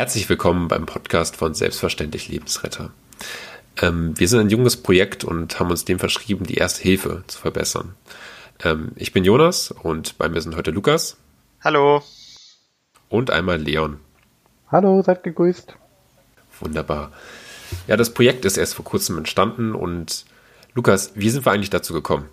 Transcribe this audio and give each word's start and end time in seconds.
Herzlich 0.00 0.30
willkommen 0.30 0.66
beim 0.66 0.86
Podcast 0.86 1.36
von 1.36 1.52
Selbstverständlich 1.52 2.26
Lebensretter. 2.26 2.90
Ähm, 3.82 4.18
wir 4.18 4.28
sind 4.28 4.40
ein 4.40 4.48
junges 4.48 4.78
Projekt 4.78 5.24
und 5.24 5.60
haben 5.60 5.68
uns 5.68 5.84
dem 5.84 5.98
verschrieben, 5.98 6.46
die 6.46 6.54
Erste 6.54 6.82
Hilfe 6.82 7.22
zu 7.26 7.38
verbessern. 7.38 7.94
Ähm, 8.64 8.92
ich 8.96 9.12
bin 9.12 9.24
Jonas 9.24 9.70
und 9.70 10.16
bei 10.16 10.30
mir 10.30 10.40
sind 10.40 10.56
heute 10.56 10.70
Lukas. 10.70 11.18
Hallo. 11.62 12.02
Und 13.10 13.30
einmal 13.30 13.58
Leon. 13.58 14.00
Hallo, 14.72 15.02
seid 15.02 15.22
gegrüßt. 15.22 15.76
Wunderbar. 16.60 17.12
Ja, 17.86 17.98
das 17.98 18.14
Projekt 18.14 18.46
ist 18.46 18.56
erst 18.56 18.76
vor 18.76 18.86
kurzem 18.86 19.18
entstanden 19.18 19.74
und 19.74 20.24
Lukas, 20.72 21.12
wie 21.14 21.28
sind 21.28 21.44
wir 21.44 21.52
eigentlich 21.52 21.68
dazu 21.68 21.92
gekommen? 21.92 22.26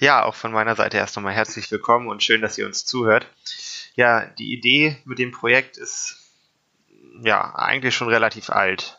Ja, 0.00 0.24
auch 0.24 0.34
von 0.34 0.50
meiner 0.50 0.74
Seite 0.74 0.96
erst 0.96 1.14
nochmal 1.14 1.34
herzlich 1.34 1.70
willkommen 1.70 2.08
und 2.08 2.24
schön, 2.24 2.42
dass 2.42 2.58
ihr 2.58 2.66
uns 2.66 2.84
zuhört. 2.84 3.28
Ja, 3.94 4.26
die 4.26 4.52
Idee 4.52 4.96
mit 5.04 5.20
dem 5.20 5.30
Projekt 5.30 5.76
ist 5.76 6.18
ja 7.22 7.54
eigentlich 7.54 7.94
schon 7.94 8.08
relativ 8.08 8.50
alt. 8.50 8.98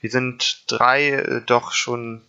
Wir 0.00 0.10
sind 0.10 0.64
drei 0.68 1.10
äh, 1.10 1.40
doch 1.44 1.72
schon 1.72 2.22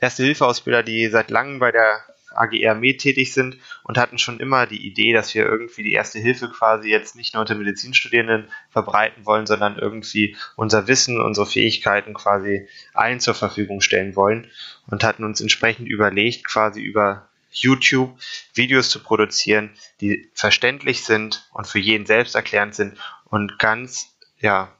Erste-Hilfe-Ausbilder, 0.00 0.82
die 0.82 1.08
seit 1.08 1.30
langem 1.30 1.58
bei 1.58 1.72
der 1.72 2.04
AGR 2.32 2.74
Med 2.74 3.00
tätig 3.00 3.32
sind 3.32 3.58
und 3.82 3.98
hatten 3.98 4.18
schon 4.18 4.40
immer 4.40 4.66
die 4.66 4.86
Idee, 4.86 5.12
dass 5.12 5.34
wir 5.34 5.44
irgendwie 5.44 5.82
die 5.82 5.92
Erste 5.92 6.18
Hilfe 6.18 6.48
quasi 6.48 6.88
jetzt 6.88 7.16
nicht 7.16 7.34
nur 7.34 7.40
unter 7.40 7.54
Medizinstudierenden 7.54 8.48
verbreiten 8.70 9.26
wollen, 9.26 9.46
sondern 9.46 9.78
irgendwie 9.78 10.36
unser 10.56 10.86
Wissen, 10.86 11.20
unsere 11.20 11.46
Fähigkeiten 11.46 12.14
quasi 12.14 12.68
allen 12.94 13.20
zur 13.20 13.34
Verfügung 13.34 13.80
stellen 13.80 14.14
wollen 14.16 14.48
und 14.86 15.04
hatten 15.04 15.24
uns 15.24 15.40
entsprechend 15.40 15.88
überlegt, 15.88 16.46
quasi 16.46 16.80
über 16.80 17.28
YouTube 17.50 18.16
Videos 18.54 18.90
zu 18.90 19.02
produzieren, 19.02 19.70
die 20.00 20.30
verständlich 20.34 21.04
sind 21.04 21.48
und 21.52 21.66
für 21.66 21.80
jeden 21.80 22.06
selbst 22.06 22.36
erklärend 22.36 22.76
sind 22.76 22.96
und 23.24 23.58
ganz 23.58 24.14
ja, 24.40 24.74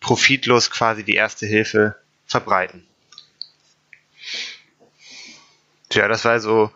profitlos 0.00 0.70
quasi 0.70 1.04
die 1.04 1.14
erste 1.14 1.46
Hilfe 1.46 1.96
verbreiten. 2.26 2.86
Tja, 5.88 6.08
das 6.08 6.24
war 6.24 6.40
so 6.40 6.70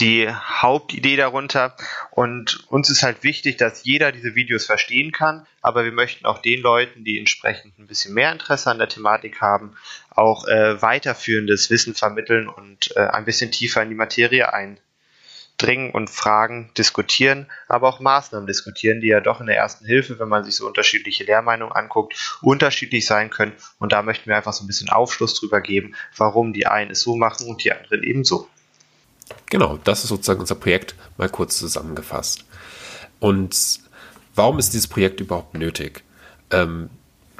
die 0.00 0.28
Hauptidee 0.28 1.16
darunter. 1.16 1.76
Und 2.10 2.64
uns 2.68 2.90
ist 2.90 3.02
halt 3.02 3.22
wichtig, 3.22 3.58
dass 3.58 3.84
jeder 3.84 4.12
diese 4.12 4.34
Videos 4.34 4.66
verstehen 4.66 5.12
kann, 5.12 5.46
aber 5.60 5.84
wir 5.84 5.92
möchten 5.92 6.24
auch 6.26 6.38
den 6.38 6.60
Leuten, 6.60 7.04
die 7.04 7.18
entsprechend 7.18 7.78
ein 7.78 7.86
bisschen 7.86 8.14
mehr 8.14 8.32
Interesse 8.32 8.70
an 8.70 8.78
der 8.78 8.88
Thematik 8.88 9.40
haben, 9.40 9.76
auch 10.10 10.46
äh, 10.48 10.80
weiterführendes 10.80 11.70
Wissen 11.70 11.94
vermitteln 11.94 12.48
und 12.48 12.96
äh, 12.96 13.00
ein 13.00 13.24
bisschen 13.24 13.52
tiefer 13.52 13.82
in 13.82 13.90
die 13.90 13.94
Materie 13.94 14.52
eindringen 15.60 15.90
und 15.90 16.10
Fragen 16.10 16.70
diskutieren, 16.76 17.46
aber 17.68 17.88
auch 17.88 18.00
Maßnahmen 18.00 18.46
diskutieren, 18.46 19.00
die 19.00 19.08
ja 19.08 19.20
doch 19.20 19.40
in 19.40 19.46
der 19.46 19.56
ersten 19.56 19.84
Hilfe, 19.84 20.18
wenn 20.18 20.28
man 20.28 20.44
sich 20.44 20.56
so 20.56 20.66
unterschiedliche 20.66 21.24
Lehrmeinungen 21.24 21.74
anguckt, 21.74 22.14
unterschiedlich 22.42 23.06
sein 23.06 23.30
können. 23.30 23.52
Und 23.78 23.92
da 23.92 24.02
möchten 24.02 24.28
wir 24.28 24.36
einfach 24.36 24.52
so 24.52 24.64
ein 24.64 24.66
bisschen 24.66 24.88
Aufschluss 24.88 25.38
drüber 25.38 25.60
geben, 25.60 25.94
warum 26.16 26.52
die 26.52 26.66
einen 26.66 26.92
es 26.92 27.02
so 27.02 27.16
machen 27.16 27.48
und 27.48 27.64
die 27.64 27.72
anderen 27.72 28.02
eben 28.02 28.24
so. 28.24 28.48
Genau, 29.46 29.78
das 29.84 30.02
ist 30.02 30.08
sozusagen 30.08 30.40
unser 30.40 30.56
Projekt 30.56 30.94
mal 31.16 31.28
kurz 31.28 31.58
zusammengefasst. 31.58 32.44
Und 33.20 33.80
warum 34.34 34.58
ist 34.58 34.72
dieses 34.72 34.88
Projekt 34.88 35.20
überhaupt 35.20 35.54
nötig? 35.54 36.02
Ähm, 36.50 36.90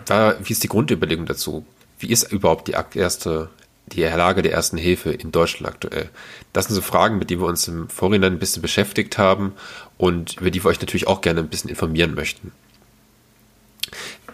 da, 0.04 0.36
wie 0.42 0.52
ist 0.52 0.62
die 0.62 0.68
Grundüberlegung 0.68 1.26
dazu? 1.26 1.66
Wie 1.98 2.10
ist 2.10 2.30
überhaupt 2.32 2.68
die 2.68 2.98
erste, 2.98 3.50
die 3.92 4.02
Lage 4.02 4.42
der 4.42 4.52
ersten 4.52 4.76
Hilfe 4.76 5.10
in 5.12 5.32
Deutschland 5.32 5.74
aktuell? 5.74 6.08
Das 6.52 6.66
sind 6.66 6.74
so 6.74 6.82
Fragen, 6.82 7.18
mit 7.18 7.30
denen 7.30 7.42
wir 7.42 7.48
uns 7.48 7.68
im 7.68 7.88
Vorhinein 7.88 8.34
ein 8.34 8.38
bisschen 8.38 8.62
beschäftigt 8.62 9.18
haben 9.18 9.52
und 9.98 10.40
über 10.40 10.50
die 10.50 10.62
wir 10.62 10.70
euch 10.70 10.80
natürlich 10.80 11.06
auch 11.06 11.20
gerne 11.20 11.40
ein 11.40 11.48
bisschen 11.48 11.70
informieren 11.70 12.14
möchten. 12.14 12.52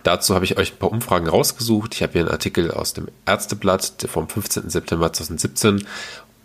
Dazu 0.03 0.35
habe 0.35 0.45
ich 0.45 0.57
euch 0.57 0.73
ein 0.73 0.79
paar 0.79 0.93
Umfragen 0.93 1.29
rausgesucht. 1.29 1.95
Ich 1.95 2.03
habe 2.03 2.13
hier 2.13 2.23
einen 2.23 2.31
Artikel 2.31 2.71
aus 2.71 2.93
dem 2.93 3.09
Ärzteblatt 3.27 4.07
vom 4.09 4.29
15. 4.29 4.71
September 4.71 5.13
2017 5.13 5.87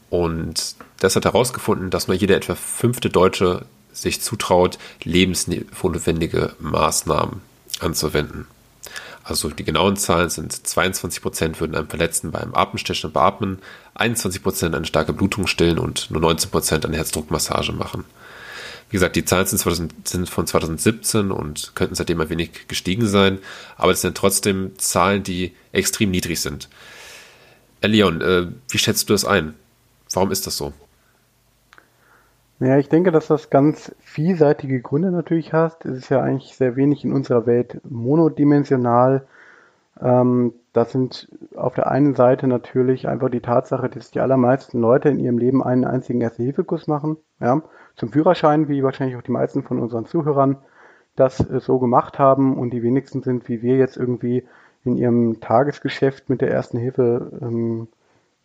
und 0.09 0.75
das 0.99 1.15
hat 1.15 1.25
herausgefunden, 1.25 1.89
dass 1.89 2.07
nur 2.07 2.17
jeder 2.17 2.35
etwa 2.35 2.55
fünfte 2.55 3.09
Deutsche 3.09 3.65
sich 3.93 4.21
zutraut, 4.21 4.77
lebensnotwendige 5.03 6.53
Maßnahmen 6.59 7.41
anzuwenden. 7.79 8.47
Also 9.23 9.49
die 9.49 9.63
genauen 9.63 9.97
Zahlen 9.97 10.29
sind 10.29 10.51
22 10.51 11.21
Prozent 11.21 11.61
würden 11.61 11.75
einem 11.75 11.89
Verletzten 11.89 12.31
beim 12.31 12.55
Atemstechen 12.55 13.11
beatmen, 13.11 13.59
21 13.95 14.41
Prozent 14.41 14.75
eine 14.75 14.85
starke 14.85 15.13
Blutung 15.13 15.47
stillen 15.47 15.77
und 15.77 16.09
nur 16.09 16.21
19 16.21 16.49
Prozent 16.49 16.85
eine 16.85 16.97
Herzdruckmassage 16.97 17.71
machen. 17.71 18.05
Wie 18.89 18.95
gesagt, 18.95 19.15
die 19.15 19.23
Zahlen 19.23 19.47
sind, 19.47 20.29
von 20.29 20.47
2017 20.47 21.31
und 21.31 21.71
könnten 21.75 21.95
seitdem 21.95 22.19
ein 22.19 22.29
wenig 22.29 22.67
gestiegen 22.67 23.07
sein, 23.07 23.39
aber 23.77 23.93
es 23.93 24.01
sind 24.01 24.17
trotzdem 24.17 24.77
Zahlen, 24.77 25.23
die 25.23 25.53
extrem 25.71 26.11
niedrig 26.11 26.41
sind. 26.41 26.67
Leon, 27.81 28.21
äh, 28.21 28.47
wie 28.69 28.77
schätzt 28.77 29.09
du 29.09 29.13
das 29.13 29.23
ein? 29.23 29.53
Warum 30.11 30.31
ist 30.31 30.45
das 30.45 30.57
so? 30.57 30.73
Ja, 32.61 32.77
ich 32.77 32.89
denke, 32.89 33.11
dass 33.11 33.25
das 33.25 33.49
ganz 33.49 33.95
vielseitige 34.01 34.81
Gründe 34.81 35.09
natürlich 35.09 35.51
hat. 35.51 35.83
Es 35.83 35.97
ist 35.97 36.09
ja 36.09 36.21
eigentlich 36.21 36.55
sehr 36.55 36.75
wenig 36.75 37.03
in 37.03 37.11
unserer 37.11 37.47
Welt 37.47 37.81
monodimensional. 37.89 39.25
Ähm, 39.99 40.53
das 40.71 40.91
sind 40.91 41.27
auf 41.55 41.73
der 41.73 41.89
einen 41.89 42.13
Seite 42.13 42.45
natürlich 42.45 43.07
einfach 43.07 43.29
die 43.31 43.41
Tatsache, 43.41 43.89
dass 43.89 44.11
die 44.11 44.19
allermeisten 44.19 44.79
Leute 44.79 45.09
in 45.09 45.17
ihrem 45.17 45.39
Leben 45.39 45.63
einen 45.63 45.85
einzigen 45.85 46.21
Erste-Hilfe-Kurs 46.21 46.85
machen. 46.85 47.17
Ja, 47.39 47.63
zum 47.95 48.09
Führerschein, 48.11 48.67
wie 48.67 48.83
wahrscheinlich 48.83 49.17
auch 49.17 49.23
die 49.23 49.31
meisten 49.31 49.63
von 49.63 49.79
unseren 49.79 50.05
Zuhörern 50.05 50.57
das 51.15 51.39
äh, 51.39 51.59
so 51.61 51.79
gemacht 51.79 52.19
haben. 52.19 52.59
Und 52.59 52.69
die 52.73 52.83
wenigsten 52.83 53.23
sind, 53.23 53.49
wie 53.49 53.63
wir 53.63 53.77
jetzt 53.77 53.97
irgendwie 53.97 54.45
in 54.83 54.97
ihrem 54.97 55.39
Tagesgeschäft 55.41 56.29
mit 56.29 56.41
der 56.41 56.51
Ersten 56.51 56.77
Hilfe 56.77 57.39
ähm, 57.41 57.87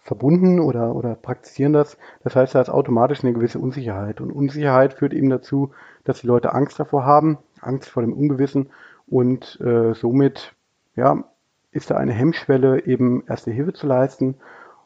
verbunden 0.06 0.60
oder, 0.60 0.94
oder 0.94 1.14
praktizieren 1.16 1.72
das. 1.72 1.98
Das 2.22 2.36
heißt, 2.36 2.54
da 2.54 2.60
ist 2.60 2.70
automatisch 2.70 3.22
eine 3.22 3.32
gewisse 3.32 3.58
Unsicherheit. 3.58 4.20
Und 4.20 4.30
Unsicherheit 4.30 4.94
führt 4.94 5.12
eben 5.12 5.30
dazu, 5.30 5.72
dass 6.04 6.20
die 6.20 6.28
Leute 6.28 6.54
Angst 6.54 6.78
davor 6.78 7.04
haben, 7.04 7.38
Angst 7.60 7.90
vor 7.90 8.02
dem 8.02 8.12
Ungewissen 8.12 8.70
und 9.08 9.60
äh, 9.60 9.94
somit 9.94 10.54
ja, 10.94 11.24
ist 11.72 11.90
da 11.90 11.96
eine 11.96 12.12
Hemmschwelle, 12.12 12.86
eben 12.86 13.24
erste 13.26 13.50
Hilfe 13.50 13.72
zu 13.72 13.86
leisten. 13.86 14.36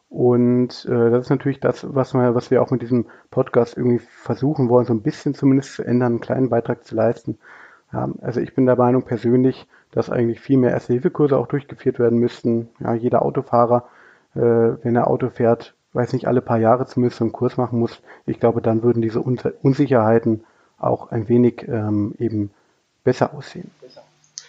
Und 0.09 0.85
äh, 0.89 1.11
das 1.11 1.25
ist 1.25 1.29
natürlich 1.29 1.59
das, 1.59 1.85
was 1.95 2.13
wir, 2.13 2.35
was 2.35 2.51
wir 2.51 2.61
auch 2.61 2.71
mit 2.71 2.81
diesem 2.81 3.05
Podcast 3.29 3.77
irgendwie 3.77 3.99
versuchen 3.99 4.67
wollen, 4.67 4.85
so 4.85 4.93
ein 4.93 5.03
bisschen 5.03 5.33
zumindest 5.33 5.75
zu 5.75 5.83
ändern, 5.83 6.13
einen 6.13 6.19
kleinen 6.19 6.49
Beitrag 6.49 6.83
zu 6.83 6.95
leisten. 6.95 7.37
Ja, 7.93 8.09
also 8.21 8.41
ich 8.41 8.55
bin 8.55 8.65
der 8.65 8.75
Meinung 8.75 9.03
persönlich, 9.03 9.67
dass 9.91 10.09
eigentlich 10.09 10.39
viel 10.39 10.57
mehr 10.57 10.71
Erste-Hilfe-Kurse 10.71 11.37
auch 11.37 11.47
durchgeführt 11.47 11.99
werden 11.99 12.19
müssten. 12.19 12.69
Ja, 12.79 12.93
jeder 12.93 13.21
Autofahrer 13.21 13.85
wenn 14.33 14.95
er 14.95 15.07
Auto 15.07 15.29
fährt, 15.29 15.73
weiß 15.93 16.13
nicht, 16.13 16.27
alle 16.27 16.41
paar 16.41 16.57
Jahre 16.57 16.85
zumindest 16.85 17.21
einen 17.21 17.31
Kurs 17.31 17.57
machen 17.57 17.79
muss. 17.79 18.01
Ich 18.25 18.39
glaube, 18.39 18.61
dann 18.61 18.83
würden 18.83 19.01
diese 19.01 19.21
Unsicherheiten 19.21 20.43
auch 20.77 21.11
ein 21.11 21.27
wenig 21.27 21.67
ähm, 21.67 22.15
eben 22.17 22.51
besser 23.03 23.33
aussehen. 23.33 23.71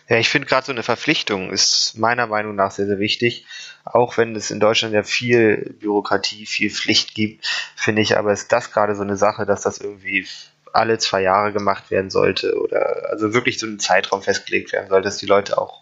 Ja, 0.09 0.19
ich 0.19 0.29
finde 0.29 0.49
gerade 0.49 0.67
so 0.67 0.73
eine 0.73 0.83
Verpflichtung 0.83 1.51
ist 1.51 1.97
meiner 1.97 2.27
Meinung 2.27 2.55
nach 2.55 2.71
sehr, 2.71 2.87
sehr 2.87 2.99
wichtig. 2.99 3.47
Auch 3.85 4.19
wenn 4.19 4.37
es 4.37 4.51
in 4.51 4.61
Deutschland 4.61 4.95
ja 4.95 5.03
viel 5.03 5.75
Bürokratie, 5.81 6.47
viel 6.47 6.71
Pflicht 6.71 7.15
gibt, 7.15 7.47
finde 7.77 8.03
ich 8.03 8.17
aber 8.19 8.33
ist 8.33 8.53
das 8.53 8.73
gerade 8.73 8.95
so 8.95 9.03
eine 9.03 9.17
Sache, 9.17 9.47
dass 9.47 9.63
das 9.63 9.79
irgendwie 9.79 10.27
alle 10.73 10.99
zwei 10.99 11.23
Jahre 11.23 11.53
gemacht 11.53 11.91
werden 11.91 12.11
sollte 12.11 12.59
oder 12.59 13.11
also 13.11 13.35
wirklich 13.35 13.59
so 13.59 13.67
ein 13.67 13.79
Zeitraum 13.79 14.23
festgelegt 14.23 14.73
werden 14.73 14.89
sollte, 14.89 15.05
dass 15.05 15.19
die 15.19 15.27
Leute 15.27 15.59
auch 15.59 15.81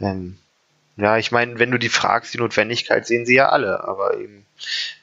ähm, 0.00 0.38
ja, 0.98 1.16
ich 1.16 1.30
meine, 1.30 1.60
wenn 1.60 1.70
du 1.70 1.78
die 1.78 1.88
fragst, 1.88 2.34
die 2.34 2.38
Notwendigkeit 2.38 3.06
sehen 3.06 3.24
sie 3.24 3.36
ja 3.36 3.50
alle, 3.50 3.84
aber 3.84 4.18
eben, 4.18 4.44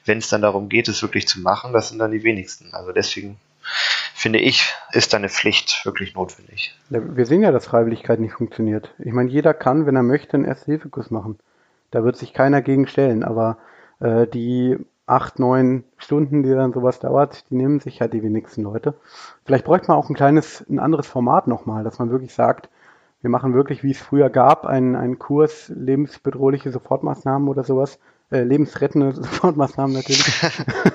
wenn 0.04 0.18
es 0.18 0.28
dann 0.28 0.42
darum 0.42 0.68
geht, 0.68 0.88
es 0.88 1.02
wirklich 1.02 1.26
zu 1.26 1.40
machen, 1.40 1.72
das 1.72 1.88
sind 1.88 1.98
dann 1.98 2.10
die 2.10 2.22
wenigsten. 2.22 2.74
Also 2.74 2.92
deswegen 2.92 3.38
finde 4.14 4.38
ich, 4.38 4.74
ist 4.92 5.14
da 5.14 5.16
eine 5.16 5.30
Pflicht 5.30 5.86
wirklich 5.86 6.14
notwendig. 6.14 6.76
Ja, 6.90 7.00
wir 7.02 7.24
sehen 7.24 7.42
ja, 7.42 7.50
dass 7.50 7.64
Freiwilligkeit 7.64 8.20
nicht 8.20 8.34
funktioniert. 8.34 8.92
Ich 8.98 9.12
meine, 9.12 9.30
jeder 9.30 9.54
kann, 9.54 9.86
wenn 9.86 9.96
er 9.96 10.02
möchte, 10.02 10.34
einen 10.34 10.44
Erste-Hilfe-Kurs 10.44 11.10
machen. 11.10 11.38
Da 11.90 12.04
wird 12.04 12.18
sich 12.18 12.34
keiner 12.34 12.60
gegen 12.60 12.86
stellen, 12.86 13.24
aber 13.24 13.56
äh, 14.00 14.26
die 14.26 14.76
acht, 15.06 15.38
neun 15.38 15.84
Stunden, 15.96 16.42
die 16.42 16.50
dann 16.50 16.74
sowas 16.74 16.98
dauert, 16.98 17.48
die 17.48 17.54
nehmen 17.54 17.80
sich 17.80 18.00
ja 18.00 18.08
die 18.08 18.22
wenigsten 18.22 18.64
Leute. 18.64 18.94
Vielleicht 19.46 19.64
bräuchte 19.64 19.88
man 19.88 19.96
auch 19.96 20.10
ein 20.10 20.16
kleines, 20.16 20.62
ein 20.68 20.78
anderes 20.78 21.06
Format 21.06 21.46
nochmal, 21.46 21.84
dass 21.84 21.98
man 21.98 22.10
wirklich 22.10 22.34
sagt, 22.34 22.68
wir 23.22 23.30
machen 23.30 23.54
wirklich, 23.54 23.82
wie 23.82 23.90
es 23.90 24.00
früher 24.00 24.30
gab, 24.30 24.66
einen, 24.66 24.94
einen 24.94 25.18
Kurs 25.18 25.72
lebensbedrohliche 25.74 26.70
Sofortmaßnahmen 26.70 27.48
oder 27.48 27.64
sowas. 27.64 27.98
Äh, 28.30 28.42
lebensrettende 28.42 29.12
Sofortmaßnahmen 29.14 29.94
natürlich. 29.94 30.42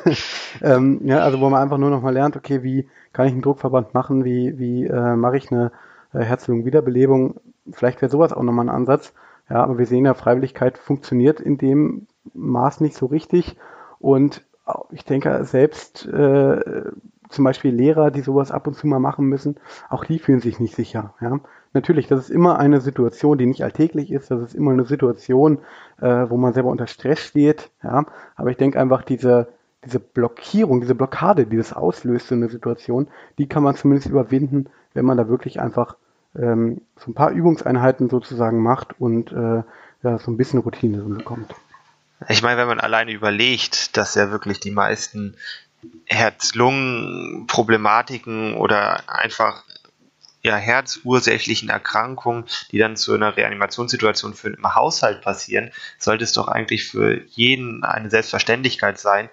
ähm, 0.61 1.01
ja, 1.03 1.19
also 1.19 1.39
wo 1.39 1.49
man 1.49 1.61
einfach 1.61 1.77
nur 1.77 1.89
noch 1.89 2.01
mal 2.01 2.13
lernt, 2.13 2.35
okay, 2.35 2.63
wie 2.63 2.87
kann 3.13 3.27
ich 3.27 3.33
einen 3.33 3.41
Druckverband 3.41 3.93
machen, 3.93 4.25
wie, 4.25 4.57
wie 4.59 4.85
äh, 4.85 5.15
mache 5.15 5.37
ich 5.37 5.51
eine 5.51 5.71
äh, 6.13 6.19
Herz-Lungen-Wiederbelebung. 6.19 7.39
Vielleicht 7.71 8.01
wäre 8.01 8.11
sowas 8.11 8.33
auch 8.33 8.43
nochmal 8.43 8.65
ein 8.65 8.75
Ansatz. 8.75 9.13
Ja, 9.49 9.63
aber 9.63 9.77
wir 9.77 9.85
sehen 9.85 10.05
ja, 10.05 10.13
Freiwilligkeit 10.13 10.77
funktioniert 10.77 11.39
in 11.39 11.57
dem 11.57 12.07
Maß 12.33 12.79
nicht 12.81 12.95
so 12.95 13.07
richtig. 13.07 13.57
Und 13.99 14.45
ich 14.91 15.03
denke, 15.05 15.43
selbst 15.43 16.05
äh, 16.05 16.83
zum 17.31 17.45
Beispiel 17.45 17.73
Lehrer, 17.73 18.11
die 18.11 18.21
sowas 18.21 18.51
ab 18.51 18.67
und 18.67 18.75
zu 18.75 18.87
mal 18.87 18.99
machen 18.99 19.25
müssen, 19.25 19.55
auch 19.89 20.05
die 20.05 20.19
fühlen 20.19 20.41
sich 20.41 20.59
nicht 20.59 20.75
sicher. 20.75 21.13
Ja? 21.21 21.39
Natürlich, 21.73 22.07
das 22.07 22.21
ist 22.21 22.29
immer 22.29 22.59
eine 22.59 22.81
Situation, 22.81 23.37
die 23.37 23.45
nicht 23.45 23.63
alltäglich 23.63 24.11
ist, 24.11 24.29
das 24.29 24.41
ist 24.41 24.55
immer 24.55 24.71
eine 24.71 24.85
Situation, 24.85 25.59
äh, 26.01 26.29
wo 26.29 26.37
man 26.37 26.53
selber 26.53 26.69
unter 26.69 26.87
Stress 26.87 27.19
steht. 27.19 27.69
Ja? 27.83 28.05
Aber 28.35 28.49
ich 28.51 28.57
denke 28.57 28.79
einfach, 28.79 29.03
diese, 29.03 29.47
diese 29.85 29.99
Blockierung, 29.99 30.81
diese 30.81 30.95
Blockade, 30.95 31.45
die 31.45 31.57
das 31.57 31.73
auslöst, 31.73 32.27
so 32.27 32.35
eine 32.35 32.49
Situation, 32.49 33.07
die 33.37 33.47
kann 33.47 33.63
man 33.63 33.75
zumindest 33.75 34.09
überwinden, 34.09 34.69
wenn 34.93 35.05
man 35.05 35.17
da 35.17 35.29
wirklich 35.29 35.61
einfach 35.61 35.95
ähm, 36.35 36.81
so 36.97 37.11
ein 37.11 37.13
paar 37.13 37.31
Übungseinheiten 37.31 38.09
sozusagen 38.09 38.61
macht 38.61 38.99
und 38.99 39.31
äh, 39.31 39.63
ja, 40.03 40.17
so 40.17 40.31
ein 40.31 40.37
bisschen 40.37 40.59
Routine 40.59 41.01
bekommt. 41.03 41.53
Ich 42.29 42.43
meine, 42.43 42.59
wenn 42.59 42.67
man 42.67 42.79
alleine 42.79 43.11
überlegt, 43.11 43.97
dass 43.97 44.15
ja 44.15 44.31
wirklich 44.31 44.59
die 44.59 44.71
meisten 44.71 45.35
Herz-Lungen-Problematiken 46.05 48.55
oder 48.55 49.09
einfach 49.09 49.63
ja, 50.43 50.55
herzursächlichen 50.55 51.69
Erkrankungen, 51.69 52.45
die 52.71 52.79
dann 52.79 52.97
zu 52.97 53.13
einer 53.13 53.37
Reanimationssituation 53.37 54.33
für 54.33 54.49
im 54.49 54.75
Haushalt 54.75 55.21
passieren, 55.21 55.71
sollte 55.99 56.23
es 56.23 56.33
doch 56.33 56.47
eigentlich 56.47 56.87
für 56.87 57.21
jeden 57.29 57.83
eine 57.83 58.09
Selbstverständlichkeit 58.09 58.99
sein, 58.99 59.29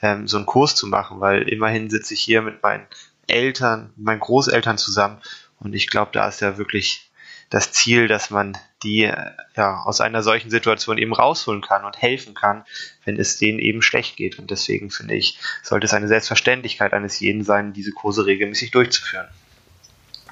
ähm, 0.00 0.28
so 0.28 0.36
einen 0.36 0.46
Kurs 0.46 0.76
zu 0.76 0.86
machen, 0.86 1.20
weil 1.20 1.48
immerhin 1.48 1.90
sitze 1.90 2.14
ich 2.14 2.20
hier 2.20 2.42
mit 2.42 2.62
meinen 2.62 2.86
Eltern, 3.26 3.92
meinen 3.96 4.20
Großeltern 4.20 4.78
zusammen 4.78 5.18
und 5.58 5.74
ich 5.74 5.88
glaube, 5.88 6.12
da 6.12 6.28
ist 6.28 6.40
ja 6.40 6.58
wirklich 6.58 7.10
das 7.52 7.70
Ziel, 7.70 8.08
dass 8.08 8.30
man 8.30 8.56
die 8.82 9.12
ja, 9.56 9.82
aus 9.84 10.00
einer 10.00 10.22
solchen 10.22 10.50
Situation 10.50 10.96
eben 10.96 11.12
rausholen 11.12 11.60
kann 11.60 11.84
und 11.84 12.00
helfen 12.00 12.32
kann, 12.32 12.64
wenn 13.04 13.18
es 13.18 13.36
denen 13.36 13.58
eben 13.58 13.82
schlecht 13.82 14.16
geht. 14.16 14.38
Und 14.38 14.50
deswegen 14.50 14.90
finde 14.90 15.14
ich, 15.14 15.38
sollte 15.62 15.84
es 15.84 15.92
eine 15.92 16.08
Selbstverständlichkeit 16.08 16.94
eines 16.94 17.20
jeden 17.20 17.44
sein, 17.44 17.74
diese 17.74 17.92
Kurse 17.92 18.24
regelmäßig 18.24 18.70
durchzuführen. 18.70 19.28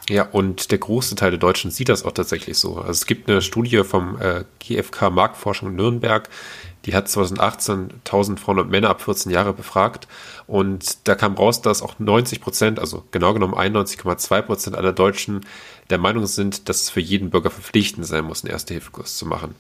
Ja, 0.08 0.25
und 0.25 0.70
der 0.70 0.78
große 0.78 1.14
Teil 1.14 1.31
der 1.31 1.38
Deutschen 1.38 1.70
sieht 1.70 1.90
das 1.90 2.05
auch 2.05 2.12
tatsächlich 2.12 2.56
so. 2.56 2.78
Also 2.78 2.93
es 2.93 3.06
gibt 3.06 3.28
eine 3.28 3.43
Studie 3.43 3.84
vom 3.84 4.19
äh, 4.20 4.44
GfK 4.58 5.11
Marktforschung 5.11 5.76
Nürnberg, 5.76 6.28
die 6.87 6.94
hat 6.94 7.09
2018 7.09 7.91
1000 8.05 8.41
Frauen 8.41 8.59
und 8.59 8.71
Männer 8.71 8.91
ab 8.91 9.03
14 9.03 9.31
Jahre 9.31 9.53
befragt 9.53 10.09
und 10.47 11.06
da 11.09 11.15
kam 11.15 11.35
raus, 11.35 11.62
dass 11.62 11.82
auch 11.82 11.99
90 11.99 12.41
Prozent, 12.41 12.79
also 12.79 13.05
genau 13.11 13.35
genommen 13.35 13.55
91,2 13.55 14.43
Prozent 14.43 14.77
aller 14.77 14.93
Deutschen 14.93 15.47
der 15.91 15.99
Meinung 15.99 16.27
sind, 16.27 16.69
dass 16.69 16.82
es 16.82 16.91
für 16.91 17.00
jeden 17.00 17.31
Bürger 17.31 17.50
verpflichtend 17.50 18.06
sein 18.06 18.25
muss, 18.25 18.44
einen 18.44 18.53
Erste-Hilfe-Kurs 18.53 19.17
zu 19.17 19.27
machen. 19.27 19.55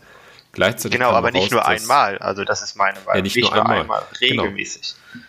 Gleichzeitig 0.52 0.98
genau, 0.98 1.10
aber 1.10 1.30
nicht 1.30 1.44
raus, 1.44 1.50
nur 1.50 1.66
einmal. 1.66 2.18
Also 2.18 2.44
das 2.44 2.62
ist 2.62 2.76
meine 2.76 2.98
Meinung. 3.00 3.16
Ja, 3.16 3.22
nicht, 3.22 3.36
nicht, 3.36 3.50
nur, 3.50 3.54
einmal. 3.54 3.80
einmal 3.80 4.02
genau. 4.18 4.42
regelmäßig. 4.42 4.94
Genau. 5.12 5.24